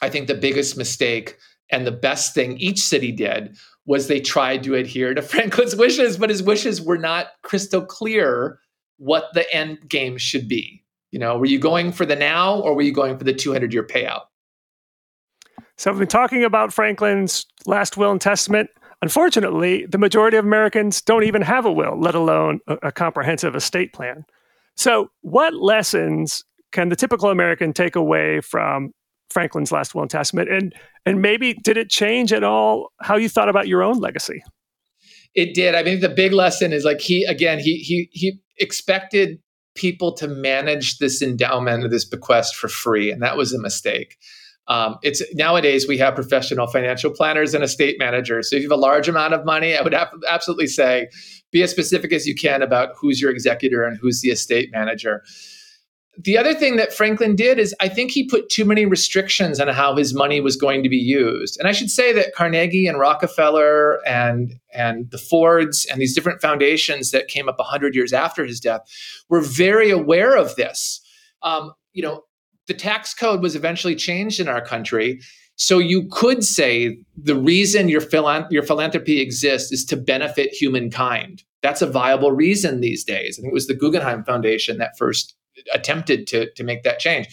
I 0.00 0.08
think 0.08 0.26
the 0.26 0.34
biggest 0.34 0.78
mistake 0.78 1.36
and 1.70 1.86
the 1.86 1.92
best 1.92 2.34
thing 2.34 2.56
each 2.56 2.80
city 2.80 3.12
did 3.12 3.58
was 3.84 4.08
they 4.08 4.20
tried 4.20 4.62
to 4.62 4.74
adhere 4.74 5.12
to 5.12 5.20
Franklin's 5.34 5.76
wishes, 5.76 6.16
but 6.16 6.30
his 6.30 6.42
wishes 6.42 6.80
were 6.80 6.98
not 6.98 7.28
crystal 7.42 7.84
clear 7.84 8.58
what 8.96 9.34
the 9.34 9.52
end 9.54 9.86
game 9.86 10.16
should 10.16 10.48
be. 10.48 10.82
You 11.10 11.18
know, 11.18 11.36
were 11.36 11.46
you 11.46 11.58
going 11.58 11.92
for 11.92 12.06
the 12.06 12.16
now 12.16 12.58
or 12.60 12.74
were 12.74 12.82
you 12.82 12.92
going 12.92 13.18
for 13.18 13.24
the 13.24 13.34
200 13.34 13.74
year 13.74 13.86
payout? 13.86 14.22
So 15.76 15.90
I've 15.90 15.98
been 15.98 16.08
talking 16.08 16.44
about 16.44 16.72
Franklin's 16.72 17.46
last 17.66 17.96
will 17.96 18.10
and 18.10 18.20
testament. 18.20 18.70
Unfortunately, 19.02 19.86
the 19.86 19.98
majority 19.98 20.36
of 20.36 20.44
Americans 20.44 21.02
don't 21.02 21.24
even 21.24 21.42
have 21.42 21.66
a 21.66 21.72
will, 21.72 22.00
let 22.00 22.14
alone 22.14 22.60
a, 22.66 22.76
a 22.84 22.92
comprehensive 22.92 23.54
estate 23.54 23.92
plan. 23.92 24.24
So, 24.74 25.08
what 25.20 25.54
lessons 25.54 26.44
can 26.72 26.88
the 26.88 26.96
typical 26.96 27.30
American 27.30 27.72
take 27.72 27.94
away 27.94 28.40
from 28.40 28.92
Franklin's 29.30 29.70
last 29.70 29.94
will 29.94 30.02
and 30.02 30.10
testament? 30.10 30.50
And 30.50 30.74
and 31.04 31.20
maybe 31.20 31.54
did 31.54 31.76
it 31.76 31.90
change 31.90 32.32
at 32.32 32.42
all 32.42 32.92
how 33.00 33.16
you 33.16 33.28
thought 33.28 33.48
about 33.48 33.68
your 33.68 33.82
own 33.82 33.98
legacy? 33.98 34.42
It 35.34 35.54
did. 35.54 35.74
I 35.74 35.82
mean, 35.82 36.00
the 36.00 36.08
big 36.08 36.32
lesson 36.32 36.72
is 36.72 36.84
like 36.84 37.00
he 37.00 37.24
again 37.24 37.58
he 37.58 37.76
he 37.76 38.08
he 38.12 38.40
expected 38.58 39.38
people 39.74 40.14
to 40.14 40.26
manage 40.26 40.98
this 40.98 41.20
endowment 41.20 41.84
or 41.84 41.88
this 41.88 42.06
bequest 42.06 42.56
for 42.56 42.68
free, 42.68 43.10
and 43.10 43.22
that 43.22 43.36
was 43.36 43.52
a 43.52 43.60
mistake. 43.60 44.16
Um, 44.68 44.98
it's 45.02 45.22
nowadays 45.34 45.86
we 45.86 45.98
have 45.98 46.14
professional 46.14 46.66
financial 46.66 47.10
planners 47.10 47.54
and 47.54 47.62
estate 47.62 47.96
managers. 47.98 48.50
So 48.50 48.56
if 48.56 48.62
you 48.62 48.68
have 48.68 48.76
a 48.76 48.80
large 48.80 49.08
amount 49.08 49.32
of 49.32 49.44
money, 49.44 49.76
I 49.76 49.82
would 49.82 49.94
absolutely 50.28 50.66
say 50.66 51.08
be 51.52 51.62
as 51.62 51.70
specific 51.70 52.12
as 52.12 52.26
you 52.26 52.34
can 52.34 52.62
about 52.62 52.90
who's 53.00 53.20
your 53.20 53.30
executor 53.30 53.84
and 53.84 53.96
who's 53.96 54.22
the 54.22 54.30
estate 54.30 54.70
manager. 54.72 55.22
The 56.18 56.38
other 56.38 56.54
thing 56.54 56.76
that 56.76 56.94
Franklin 56.94 57.36
did 57.36 57.58
is 57.58 57.74
I 57.78 57.88
think 57.88 58.10
he 58.10 58.26
put 58.26 58.48
too 58.48 58.64
many 58.64 58.86
restrictions 58.86 59.60
on 59.60 59.68
how 59.68 59.94
his 59.94 60.14
money 60.14 60.40
was 60.40 60.56
going 60.56 60.82
to 60.82 60.88
be 60.88 60.96
used. 60.96 61.58
And 61.58 61.68
I 61.68 61.72
should 61.72 61.90
say 61.90 62.12
that 62.14 62.34
Carnegie 62.34 62.86
and 62.86 62.98
Rockefeller 62.98 64.00
and 64.06 64.58
and 64.72 65.10
the 65.10 65.18
Fords 65.18 65.86
and 65.90 66.00
these 66.00 66.14
different 66.14 66.40
foundations 66.40 67.10
that 67.10 67.28
came 67.28 67.48
up 67.48 67.58
100 67.58 67.94
years 67.94 68.14
after 68.14 68.46
his 68.46 68.60
death 68.60 68.80
were 69.28 69.42
very 69.42 69.90
aware 69.90 70.36
of 70.36 70.56
this. 70.56 71.02
Um, 71.42 71.72
you 71.92 72.02
know, 72.02 72.24
the 72.68 72.74
tax 72.74 73.14
code 73.14 73.42
was 73.42 73.54
eventually 73.56 73.94
changed 73.94 74.40
in 74.40 74.48
our 74.48 74.60
country. 74.60 75.20
So 75.56 75.78
you 75.78 76.06
could 76.10 76.44
say 76.44 76.98
the 77.16 77.36
reason 77.36 77.88
your, 77.88 78.02
your 78.50 78.62
philanthropy 78.62 79.20
exists 79.20 79.72
is 79.72 79.84
to 79.86 79.96
benefit 79.96 80.52
humankind. 80.52 81.44
That's 81.62 81.82
a 81.82 81.86
viable 81.86 82.32
reason 82.32 82.80
these 82.80 83.04
days. 83.04 83.38
I 83.38 83.42
think 83.42 83.52
it 83.52 83.54
was 83.54 83.66
the 83.66 83.74
Guggenheim 83.74 84.24
Foundation 84.24 84.78
that 84.78 84.98
first 84.98 85.34
attempted 85.72 86.26
to, 86.28 86.52
to 86.52 86.64
make 86.64 86.82
that 86.82 86.98
change. 86.98 87.28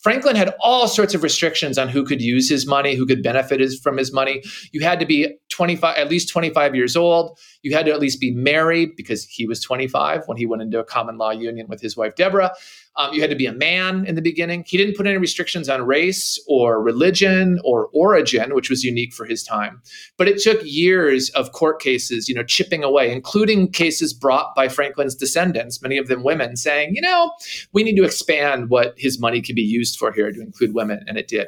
Franklin 0.00 0.36
had 0.36 0.54
all 0.60 0.86
sorts 0.86 1.14
of 1.14 1.22
restrictions 1.22 1.76
on 1.76 1.88
who 1.88 2.04
could 2.04 2.22
use 2.22 2.48
his 2.48 2.66
money, 2.66 2.94
who 2.94 3.04
could 3.04 3.22
benefit 3.22 3.60
his, 3.60 3.78
from 3.80 3.96
his 3.96 4.12
money. 4.12 4.42
You 4.72 4.80
had 4.80 5.00
to 5.00 5.06
be 5.06 5.36
25, 5.50 5.96
at 5.96 6.08
least 6.08 6.28
25 6.28 6.74
years 6.74 6.96
old. 6.96 7.38
You 7.62 7.74
had 7.74 7.84
to 7.86 7.92
at 7.92 7.98
least 7.98 8.20
be 8.20 8.30
married 8.30 8.90
because 8.96 9.24
he 9.24 9.46
was 9.46 9.60
25 9.60 10.22
when 10.26 10.36
he 10.36 10.46
went 10.46 10.62
into 10.62 10.78
a 10.78 10.84
common 10.84 11.18
law 11.18 11.30
union 11.30 11.66
with 11.68 11.80
his 11.80 11.96
wife, 11.96 12.14
Deborah. 12.14 12.54
Um, 12.98 13.14
you 13.14 13.20
had 13.20 13.30
to 13.30 13.36
be 13.36 13.46
a 13.46 13.52
man 13.52 14.04
in 14.06 14.16
the 14.16 14.22
beginning. 14.22 14.64
He 14.66 14.76
didn't 14.76 14.96
put 14.96 15.06
any 15.06 15.18
restrictions 15.18 15.68
on 15.68 15.86
race 15.86 16.36
or 16.48 16.82
religion 16.82 17.60
or 17.64 17.88
origin, 17.94 18.56
which 18.56 18.68
was 18.68 18.82
unique 18.82 19.14
for 19.14 19.24
his 19.24 19.44
time. 19.44 19.80
But 20.16 20.26
it 20.26 20.38
took 20.38 20.60
years 20.64 21.30
of 21.30 21.52
court 21.52 21.80
cases, 21.80 22.28
you 22.28 22.34
know, 22.34 22.42
chipping 22.42 22.82
away, 22.82 23.12
including 23.12 23.70
cases 23.70 24.12
brought 24.12 24.52
by 24.56 24.68
Franklin's 24.68 25.14
descendants, 25.14 25.80
many 25.80 25.96
of 25.96 26.08
them 26.08 26.24
women, 26.24 26.56
saying, 26.56 26.90
you 26.96 27.00
know, 27.00 27.30
we 27.72 27.84
need 27.84 27.94
to 27.96 28.04
expand 28.04 28.68
what 28.68 28.94
his 28.96 29.20
money 29.20 29.40
could 29.40 29.54
be 29.54 29.62
used 29.62 29.96
for 29.96 30.10
here 30.10 30.32
to 30.32 30.40
include 30.40 30.74
women, 30.74 31.04
and 31.06 31.16
it 31.16 31.28
did. 31.28 31.46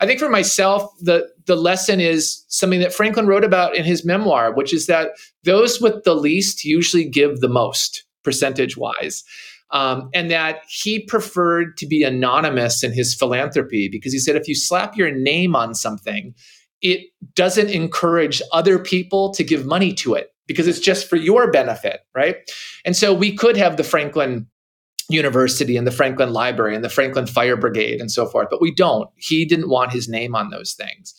I 0.00 0.06
think 0.06 0.20
for 0.20 0.28
myself, 0.28 0.88
the 1.00 1.28
the 1.46 1.56
lesson 1.56 1.98
is 1.98 2.44
something 2.46 2.78
that 2.78 2.94
Franklin 2.94 3.26
wrote 3.26 3.42
about 3.42 3.74
in 3.74 3.84
his 3.84 4.04
memoir, 4.04 4.54
which 4.54 4.72
is 4.72 4.86
that 4.86 5.10
those 5.42 5.80
with 5.80 6.04
the 6.04 6.14
least 6.14 6.64
usually 6.64 7.04
give 7.04 7.40
the 7.40 7.48
most 7.48 8.04
percentage 8.22 8.76
wise 8.76 9.24
um, 9.72 10.10
and 10.14 10.30
that 10.30 10.60
he 10.68 11.00
preferred 11.00 11.76
to 11.78 11.86
be 11.86 12.02
anonymous 12.02 12.84
in 12.84 12.92
his 12.92 13.14
philanthropy 13.14 13.88
because 13.88 14.12
he 14.12 14.18
said 14.18 14.36
if 14.36 14.46
you 14.46 14.54
slap 14.54 14.96
your 14.96 15.10
name 15.10 15.56
on 15.56 15.74
something, 15.74 16.34
it 16.82 17.06
doesn't 17.34 17.70
encourage 17.70 18.42
other 18.52 18.78
people 18.78 19.32
to 19.32 19.42
give 19.42 19.64
money 19.64 19.92
to 19.94 20.14
it 20.14 20.32
because 20.46 20.66
it's 20.66 20.80
just 20.80 21.08
for 21.08 21.16
your 21.16 21.50
benefit, 21.50 22.00
right? 22.14 22.36
And 22.84 22.96
so 22.96 23.14
we 23.14 23.34
could 23.34 23.56
have 23.56 23.76
the 23.76 23.84
Franklin 23.84 24.46
University 25.08 25.76
and 25.76 25.86
the 25.86 25.92
Franklin 25.92 26.32
Library 26.32 26.74
and 26.74 26.84
the 26.84 26.88
Franklin 26.88 27.26
Fire 27.26 27.56
Brigade 27.56 28.00
and 28.00 28.10
so 28.10 28.26
forth, 28.26 28.48
but 28.50 28.60
we 28.60 28.74
don't. 28.74 29.08
He 29.16 29.44
didn't 29.44 29.68
want 29.68 29.92
his 29.92 30.08
name 30.08 30.34
on 30.34 30.50
those 30.50 30.74
things. 30.74 31.14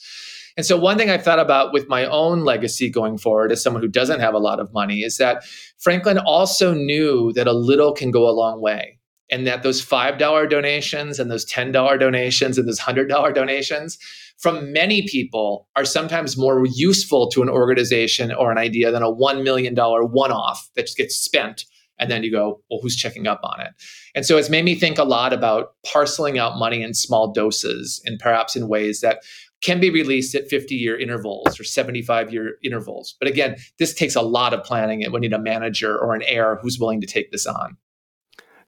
And 0.56 0.66
so, 0.66 0.78
one 0.78 0.98
thing 0.98 1.10
I've 1.10 1.24
thought 1.24 1.40
about 1.40 1.74
with 1.74 1.88
my 1.88 2.06
own 2.06 2.44
legacy 2.44 2.90
going 2.90 3.18
forward 3.18 3.52
as 3.52 3.62
someone 3.62 3.82
who 3.82 3.90
doesn't 3.90 4.20
have 4.20 4.34
a 4.34 4.40
lot 4.40 4.60
of 4.60 4.72
money 4.74 5.02
is 5.02 5.18
that 5.18 5.44
Franklin 5.80 6.18
also 6.20 6.74
knew 6.74 7.32
that 7.34 7.48
a 7.48 7.54
little 7.54 7.94
can 7.94 8.12
go 8.12 8.28
a 8.30 8.32
long 8.32 8.62
way. 8.62 9.00
And 9.32 9.48
that 9.48 9.64
those 9.64 9.84
$5 9.84 10.50
donations 10.50 11.18
and 11.18 11.32
those 11.32 11.46
$10 11.46 12.00
donations 12.00 12.58
and 12.60 12.68
those 12.68 12.80
$100 12.80 13.34
donations 13.34 13.98
from 14.38 14.74
many 14.74 15.08
people 15.08 15.68
are 15.76 15.86
sometimes 15.86 16.38
more 16.38 16.66
useful 16.66 17.30
to 17.30 17.42
an 17.42 17.50
organization 17.50 18.32
or 18.32 18.52
an 18.52 18.58
idea 18.58 18.92
than 18.92 19.02
a 19.02 19.12
$1 19.12 19.44
million 19.44 19.74
one 19.76 20.32
off 20.32 20.70
that 20.76 20.84
just 20.84 20.98
gets 20.98 21.16
spent 21.16 21.66
and 22.00 22.12
then 22.12 22.24
you 22.24 22.32
go 22.32 22.62
well 22.70 22.80
who's 22.82 22.96
checking 22.96 23.28
up 23.28 23.40
on 23.44 23.62
it 23.62 23.70
and 24.16 24.26
so 24.26 24.38
it's 24.38 24.50
made 24.50 24.66
me 24.66 24.76
think 24.76 24.98
a 24.98 25.04
lot 25.04 25.32
about 25.32 25.76
parceling 25.86 26.40
out 26.40 26.58
money 26.58 26.82
in 26.82 26.94
small 26.94 27.32
doses 27.32 28.02
and 28.06 28.20
perhaps 28.20 28.56
in 28.56 28.68
ways 28.68 29.02
that 29.02 29.20
can 29.64 29.80
be 29.80 29.90
released 29.90 30.36
at 30.36 30.48
50 30.50 30.76
year 30.76 31.00
intervals 31.00 31.60
or 31.60 31.64
75 31.64 32.32
year 32.32 32.58
intervals. 32.64 33.16
But 33.20 33.30
again, 33.30 33.56
this 33.80 33.94
takes 33.94 34.16
a 34.16 34.22
lot 34.22 34.54
of 34.54 34.64
planning 34.64 35.04
and 35.04 35.12
we 35.12 35.22
need 35.22 35.34
a 35.34 35.40
manager 35.40 35.98
or 35.98 36.14
an 36.14 36.22
heir 36.24 36.60
who's 36.62 36.78
willing 36.80 37.02
to 37.02 37.08
take 37.08 37.32
this 37.32 37.48
on. 37.48 37.78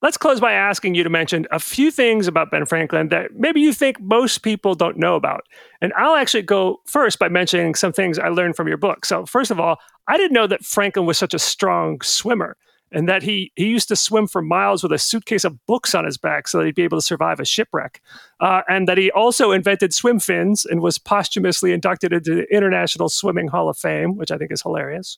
Let's 0.01 0.17
close 0.17 0.39
by 0.39 0.53
asking 0.53 0.95
you 0.95 1.03
to 1.03 1.09
mention 1.09 1.47
a 1.51 1.59
few 1.59 1.89
things 1.89 2.27
about 2.27 2.51
Ben 2.51 2.65
Franklin 2.65 3.09
that 3.09 3.31
maybe 3.33 3.61
you 3.61 3.73
think 3.73 3.99
most 3.99 4.39
people 4.39 4.75
don't 4.75 4.97
know 4.97 5.15
about. 5.15 5.41
And 5.81 5.93
I'll 5.97 6.15
actually 6.15 6.43
go 6.43 6.77
first 6.85 7.17
by 7.17 7.29
mentioning 7.29 7.75
some 7.75 7.91
things 7.91 8.19
I 8.19 8.27
learned 8.27 8.55
from 8.55 8.67
your 8.67 8.77
book. 8.77 9.05
So, 9.05 9.25
first 9.25 9.51
of 9.51 9.59
all, 9.59 9.77
I 10.07 10.17
didn't 10.17 10.33
know 10.33 10.47
that 10.47 10.63
Franklin 10.63 11.05
was 11.05 11.17
such 11.17 11.33
a 11.33 11.39
strong 11.39 12.01
swimmer. 12.01 12.57
And 12.91 13.09
that 13.09 13.23
he 13.23 13.51
he 13.55 13.67
used 13.67 13.87
to 13.89 13.95
swim 13.95 14.27
for 14.27 14.41
miles 14.41 14.83
with 14.83 14.91
a 14.91 14.97
suitcase 14.97 15.43
of 15.43 15.65
books 15.65 15.95
on 15.95 16.05
his 16.05 16.17
back 16.17 16.47
so 16.47 16.59
that 16.59 16.65
he'd 16.65 16.75
be 16.75 16.83
able 16.83 16.97
to 16.97 17.05
survive 17.05 17.39
a 17.39 17.45
shipwreck, 17.45 18.01
uh, 18.39 18.61
and 18.67 18.87
that 18.87 18.97
he 18.97 19.11
also 19.11 19.51
invented 19.51 19.93
swim 19.93 20.19
fins 20.19 20.65
and 20.65 20.81
was 20.81 20.97
posthumously 20.97 21.71
inducted 21.71 22.13
into 22.13 22.35
the 22.35 22.55
International 22.55 23.09
Swimming 23.09 23.47
Hall 23.47 23.69
of 23.69 23.77
Fame, 23.77 24.15
which 24.15 24.31
I 24.31 24.37
think 24.37 24.51
is 24.51 24.61
hilarious. 24.61 25.17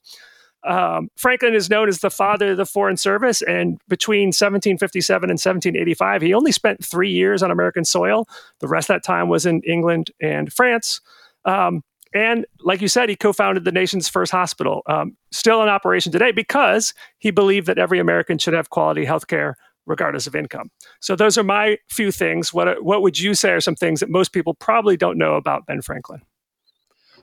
Um, 0.64 1.10
Franklin 1.16 1.54
is 1.54 1.70
known 1.70 1.88
as 1.88 2.00
the 2.00 2.10
father 2.10 2.52
of 2.52 2.58
the 2.58 2.66
Foreign 2.66 2.98
Service, 2.98 3.42
and 3.42 3.80
between 3.88 4.30
1757 4.30 5.30
and 5.30 5.40
1785, 5.40 6.22
he 6.22 6.34
only 6.34 6.52
spent 6.52 6.84
three 6.84 7.12
years 7.12 7.44
on 7.44 7.52
American 7.52 7.86
soil. 7.86 8.28
The 8.60 8.68
rest 8.68 8.90
of 8.90 8.96
that 8.96 9.04
time 9.04 9.30
was 9.30 9.46
in 9.46 9.62
England 9.62 10.12
and 10.22 10.52
France. 10.52 11.00
Um, 11.46 11.84
and 12.14 12.46
like 12.62 12.82
you 12.82 12.88
said, 12.88 13.10
he 13.10 13.16
co 13.16 13.34
founded 13.34 13.66
the 13.66 13.72
nation's 13.72 14.08
first 14.08 14.32
hospital, 14.32 14.82
um, 14.88 15.16
still 15.32 15.62
in 15.62 15.70
operation 15.70 16.12
today 16.12 16.32
because 16.32 16.94
he 17.20 17.32
believed 17.32 17.68
that 17.68 17.78
every 17.78 18.00
American 18.00 18.38
should 18.38 18.54
have 18.54 18.70
quality 18.70 19.06
health 19.06 19.28
care 19.28 19.58
regardless 19.88 20.28
of 20.28 20.36
income. 20.36 20.70
So 21.00 21.16
those 21.16 21.38
are 21.38 21.44
my 21.44 21.78
few 21.90 22.12
things. 22.12 22.54
What, 22.54 22.84
what 22.84 23.02
would 23.02 23.18
you 23.18 23.34
say 23.34 23.52
are 23.52 23.62
some 23.62 23.76
things 23.76 24.02
that 24.02 24.10
most 24.10 24.34
people 24.34 24.54
probably 24.54 24.98
don't 24.98 25.18
know 25.18 25.36
about 25.36 25.66
Ben 25.66 25.82
Franklin? 25.82 26.22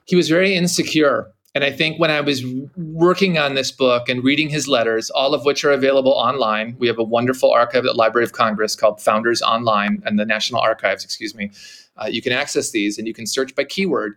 He 0.07 0.17
was 0.17 0.29
very 0.29 0.55
insecure. 0.55 1.31
And 1.55 1.63
I 1.63 1.71
think 1.71 2.01
when 2.01 2.11
I 2.11 2.21
was 2.21 2.45
working 2.77 3.39
on 3.39 3.55
this 3.55 3.71
book 3.71 4.09
and 4.09 4.25
reading 4.25 4.49
his 4.49 4.67
letters, 4.67 5.09
all 5.11 5.35
of 5.35 5.45
which 5.45 5.65
are 5.65 5.71
available 5.71 6.11
online, 6.11 6.75
we 6.79 6.89
have 6.89 6.99
a 6.99 7.05
wonderful 7.05 7.53
archive 7.53 7.85
at 7.85 7.93
the 7.93 7.93
Library 7.93 8.25
of 8.25 8.33
Congress 8.33 8.75
called 8.75 9.01
Founders 9.01 9.41
Online 9.41 10.03
and 10.05 10.19
the 10.19 10.25
National 10.25 10.61
Archives, 10.61 11.05
excuse 11.05 11.35
me. 11.35 11.53
Uh, 11.97 12.07
you 12.07 12.21
can 12.21 12.33
access 12.33 12.73
these 12.73 12.99
and 12.99 13.07
you 13.07 13.15
can 13.15 13.25
search 13.25 13.55
by 13.55 13.63
keyword. 13.63 14.17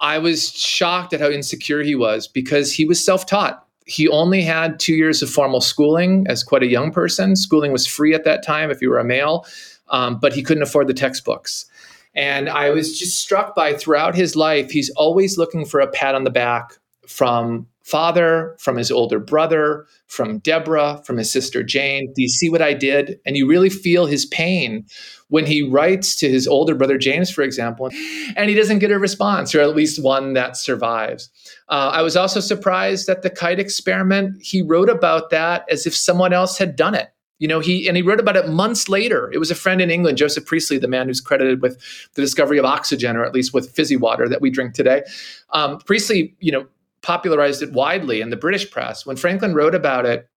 I 0.00 0.18
was 0.18 0.52
shocked 0.52 1.12
at 1.12 1.20
how 1.20 1.28
insecure 1.28 1.82
he 1.82 1.94
was 1.94 2.26
because 2.26 2.72
he 2.72 2.84
was 2.84 3.04
self 3.04 3.26
taught. 3.26 3.66
He 3.86 4.08
only 4.08 4.42
had 4.42 4.78
two 4.78 4.94
years 4.94 5.22
of 5.22 5.30
formal 5.30 5.60
schooling 5.60 6.26
as 6.28 6.42
quite 6.42 6.62
a 6.62 6.68
young 6.68 6.92
person. 6.92 7.36
Schooling 7.36 7.72
was 7.72 7.86
free 7.86 8.14
at 8.14 8.24
that 8.24 8.44
time 8.44 8.70
if 8.70 8.80
you 8.80 8.88
were 8.88 8.98
a 8.98 9.04
male, 9.04 9.44
um, 9.88 10.18
but 10.20 10.32
he 10.32 10.42
couldn't 10.42 10.62
afford 10.62 10.86
the 10.86 10.94
textbooks. 10.94 11.66
And 12.14 12.48
I 12.48 12.70
was 12.70 12.98
just 12.98 13.18
struck 13.18 13.54
by 13.54 13.74
throughout 13.74 14.14
his 14.14 14.36
life, 14.36 14.70
he's 14.70 14.90
always 14.90 15.38
looking 15.38 15.64
for 15.64 15.80
a 15.80 15.90
pat 15.90 16.14
on 16.14 16.24
the 16.24 16.30
back 16.30 16.72
from 17.06 17.66
father, 17.82 18.56
from 18.58 18.76
his 18.76 18.90
older 18.90 19.18
brother, 19.18 19.86
from 20.06 20.38
Deborah, 20.38 21.02
from 21.04 21.16
his 21.16 21.32
sister 21.32 21.62
Jane. 21.62 22.12
Do 22.14 22.22
you 22.22 22.28
see 22.28 22.50
what 22.50 22.62
I 22.62 22.74
did? 22.74 23.18
And 23.24 23.36
you 23.36 23.48
really 23.48 23.70
feel 23.70 24.06
his 24.06 24.26
pain 24.26 24.86
when 25.28 25.46
he 25.46 25.62
writes 25.62 26.16
to 26.16 26.28
his 26.28 26.46
older 26.46 26.74
brother 26.74 26.98
James, 26.98 27.30
for 27.30 27.42
example, 27.42 27.88
and 28.36 28.50
he 28.50 28.54
doesn't 28.54 28.80
get 28.80 28.90
a 28.90 28.98
response, 28.98 29.54
or 29.54 29.60
at 29.60 29.76
least 29.76 30.02
one 30.02 30.34
that 30.34 30.56
survives. 30.56 31.30
Uh, 31.68 31.90
I 31.94 32.02
was 32.02 32.16
also 32.16 32.40
surprised 32.40 33.06
that 33.06 33.22
the 33.22 33.30
kite 33.30 33.60
experiment. 33.60 34.42
He 34.42 34.60
wrote 34.60 34.90
about 34.90 35.30
that 35.30 35.64
as 35.70 35.86
if 35.86 35.96
someone 35.96 36.32
else 36.32 36.58
had 36.58 36.76
done 36.76 36.94
it. 36.94 37.12
You 37.38 37.48
know, 37.48 37.60
he 37.60 37.88
and 37.88 37.96
he 37.96 38.02
wrote 38.02 38.20
about 38.20 38.36
it 38.36 38.48
months 38.48 38.88
later. 38.88 39.30
It 39.32 39.38
was 39.38 39.50
a 39.50 39.54
friend 39.54 39.80
in 39.80 39.90
England, 39.90 40.18
Joseph 40.18 40.44
Priestley, 40.44 40.76
the 40.76 40.88
man 40.88 41.06
who's 41.06 41.22
credited 41.22 41.62
with 41.62 41.80
the 42.14 42.20
discovery 42.20 42.58
of 42.58 42.66
oxygen, 42.66 43.16
or 43.16 43.24
at 43.24 43.32
least 43.32 43.54
with 43.54 43.70
fizzy 43.74 43.96
water 43.96 44.28
that 44.28 44.42
we 44.42 44.50
drink 44.50 44.74
today. 44.74 45.04
Um, 45.50 45.78
Priestley, 45.78 46.36
you 46.40 46.52
know, 46.52 46.66
popularized 47.02 47.62
it 47.62 47.72
widely 47.72 48.20
in 48.20 48.30
the 48.30 48.36
British 48.36 48.70
press. 48.70 49.06
When 49.06 49.16
Franklin 49.16 49.54
wrote 49.54 49.74
about 49.74 50.06
it 50.06 50.28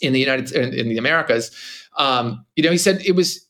in 0.00 0.12
the 0.12 0.20
United 0.20 0.52
in, 0.52 0.72
in 0.72 0.88
the 0.88 0.98
Americas, 0.98 1.50
um, 1.96 2.44
you 2.56 2.62
know, 2.62 2.70
he 2.70 2.78
said 2.78 3.00
it 3.04 3.12
was 3.12 3.46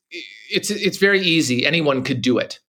it's 0.50 0.70
it's 0.70 0.98
very 0.98 1.20
easy. 1.20 1.66
Anyone 1.66 2.02
could 2.02 2.22
do 2.22 2.38
it. 2.38 2.61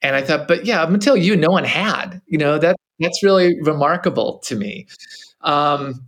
And 0.00 0.14
I 0.14 0.22
thought, 0.22 0.46
but 0.46 0.64
yeah, 0.64 0.86
until 0.86 1.16
you, 1.16 1.34
no 1.36 1.50
one 1.50 1.64
had. 1.64 2.22
You 2.26 2.38
know 2.38 2.58
that 2.58 2.76
that's 3.00 3.22
really 3.22 3.60
remarkable 3.62 4.38
to 4.44 4.56
me. 4.56 4.86
Um, 5.42 6.04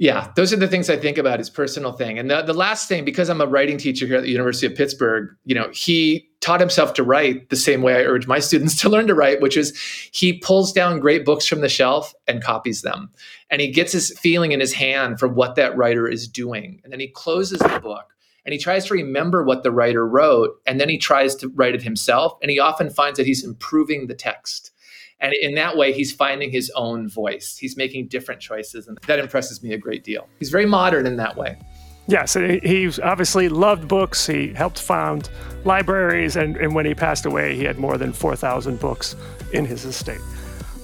yeah, 0.00 0.30
those 0.36 0.52
are 0.52 0.56
the 0.56 0.68
things 0.68 0.88
I 0.88 0.96
think 0.96 1.18
about 1.18 1.40
his 1.40 1.50
personal 1.50 1.90
thing. 1.90 2.20
And 2.20 2.30
the, 2.30 2.42
the 2.42 2.54
last 2.54 2.88
thing, 2.88 3.04
because 3.04 3.28
I'm 3.28 3.40
a 3.40 3.46
writing 3.46 3.78
teacher 3.78 4.06
here 4.06 4.18
at 4.18 4.22
the 4.22 4.30
University 4.30 4.68
of 4.68 4.76
Pittsburgh, 4.76 5.28
you 5.44 5.56
know, 5.56 5.68
he 5.72 6.30
taught 6.40 6.60
himself 6.60 6.94
to 6.94 7.02
write 7.02 7.50
the 7.50 7.56
same 7.56 7.82
way 7.82 7.94
I 7.96 8.04
urge 8.04 8.28
my 8.28 8.38
students 8.38 8.80
to 8.80 8.88
learn 8.88 9.08
to 9.08 9.14
write, 9.14 9.40
which 9.40 9.56
is 9.56 9.76
he 10.12 10.38
pulls 10.38 10.72
down 10.72 11.00
great 11.00 11.24
books 11.24 11.46
from 11.46 11.62
the 11.62 11.68
shelf 11.68 12.14
and 12.28 12.40
copies 12.40 12.82
them. 12.82 13.10
And 13.50 13.60
he 13.60 13.72
gets 13.72 13.90
his 13.90 14.16
feeling 14.20 14.52
in 14.52 14.60
his 14.60 14.72
hand 14.72 15.18
for 15.18 15.26
what 15.26 15.56
that 15.56 15.76
writer 15.76 16.06
is 16.06 16.28
doing. 16.28 16.80
And 16.84 16.92
then 16.92 17.00
he 17.00 17.08
closes 17.08 17.58
the 17.58 17.80
book 17.82 18.14
and 18.44 18.52
he 18.52 18.58
tries 18.58 18.84
to 18.86 18.94
remember 18.94 19.42
what 19.42 19.64
the 19.64 19.72
writer 19.72 20.06
wrote. 20.06 20.60
And 20.64 20.80
then 20.80 20.88
he 20.88 20.96
tries 20.96 21.34
to 21.36 21.48
write 21.48 21.74
it 21.74 21.82
himself. 21.82 22.34
And 22.40 22.52
he 22.52 22.60
often 22.60 22.88
finds 22.88 23.16
that 23.16 23.26
he's 23.26 23.44
improving 23.44 24.06
the 24.06 24.14
text. 24.14 24.70
And 25.20 25.34
in 25.34 25.54
that 25.54 25.76
way, 25.76 25.92
he's 25.92 26.12
finding 26.12 26.50
his 26.50 26.70
own 26.76 27.08
voice. 27.08 27.56
He's 27.56 27.76
making 27.76 28.08
different 28.08 28.40
choices. 28.40 28.86
And 28.86 28.98
that 29.06 29.18
impresses 29.18 29.62
me 29.62 29.72
a 29.72 29.78
great 29.78 30.04
deal. 30.04 30.28
He's 30.38 30.50
very 30.50 30.66
modern 30.66 31.06
in 31.06 31.16
that 31.16 31.36
way. 31.36 31.58
Yes, 32.06 32.34
he 32.34 32.90
obviously 33.02 33.48
loved 33.50 33.86
books. 33.86 34.26
He 34.26 34.54
helped 34.54 34.80
found 34.80 35.28
libraries. 35.64 36.36
And, 36.36 36.56
and 36.56 36.74
when 36.74 36.86
he 36.86 36.94
passed 36.94 37.26
away, 37.26 37.56
he 37.56 37.64
had 37.64 37.78
more 37.78 37.98
than 37.98 38.12
4,000 38.12 38.80
books 38.80 39.16
in 39.52 39.66
his 39.66 39.84
estate. 39.84 40.20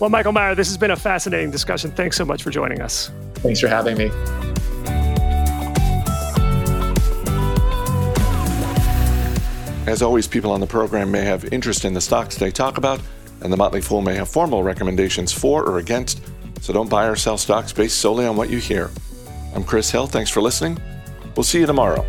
Well, 0.01 0.11
Michael 0.11 0.33
Meyer, 0.33 0.55
this 0.55 0.69
has 0.69 0.77
been 0.77 0.91
a 0.91 0.97
fascinating 0.97 1.51
discussion. 1.51 1.93
Thanks 1.93 2.17
so 2.17 2.25
much 2.25 2.43
for 2.43 2.51
joining 2.51 2.83
us. 2.83 3.11
Thanks 3.37 3.61
for 3.61 3.69
having 3.69 3.97
me. 3.97 4.11
As 9.87 10.03
always, 10.03 10.27
people 10.27 10.51
on 10.51 10.61
the 10.61 10.67
program 10.67 11.11
may 11.11 11.23
have 11.23 11.45
interest 11.53 11.85
in 11.85 11.95
the 11.95 12.01
stocks 12.01 12.37
they 12.37 12.51
talk 12.51 12.79
about 12.79 13.01
and 13.45 13.53
the 13.53 13.57
Motley 13.57 13.83
Fool 13.83 14.01
may 14.01 14.15
have 14.15 14.29
formal 14.29 14.63
recommendations 14.63 15.31
for 15.31 15.63
or 15.63 15.79
against, 15.79 16.21
so 16.61 16.73
don't 16.73 16.89
buy 16.89 17.07
or 17.07 17.15
sell 17.15 17.39
stocks 17.39 17.73
based 17.73 17.99
solely 17.99 18.27
on 18.27 18.37
what 18.37 18.51
you 18.51 18.59
hear. 18.59 18.91
I'm 19.55 19.63
Chris 19.63 19.91
Hill. 19.91 20.07
Thanks 20.07 20.31
for 20.31 20.41
listening. 20.41 20.81
We'll 21.37 21.45
see 21.45 21.61
you 21.61 21.67
tomorrow. 21.67 22.05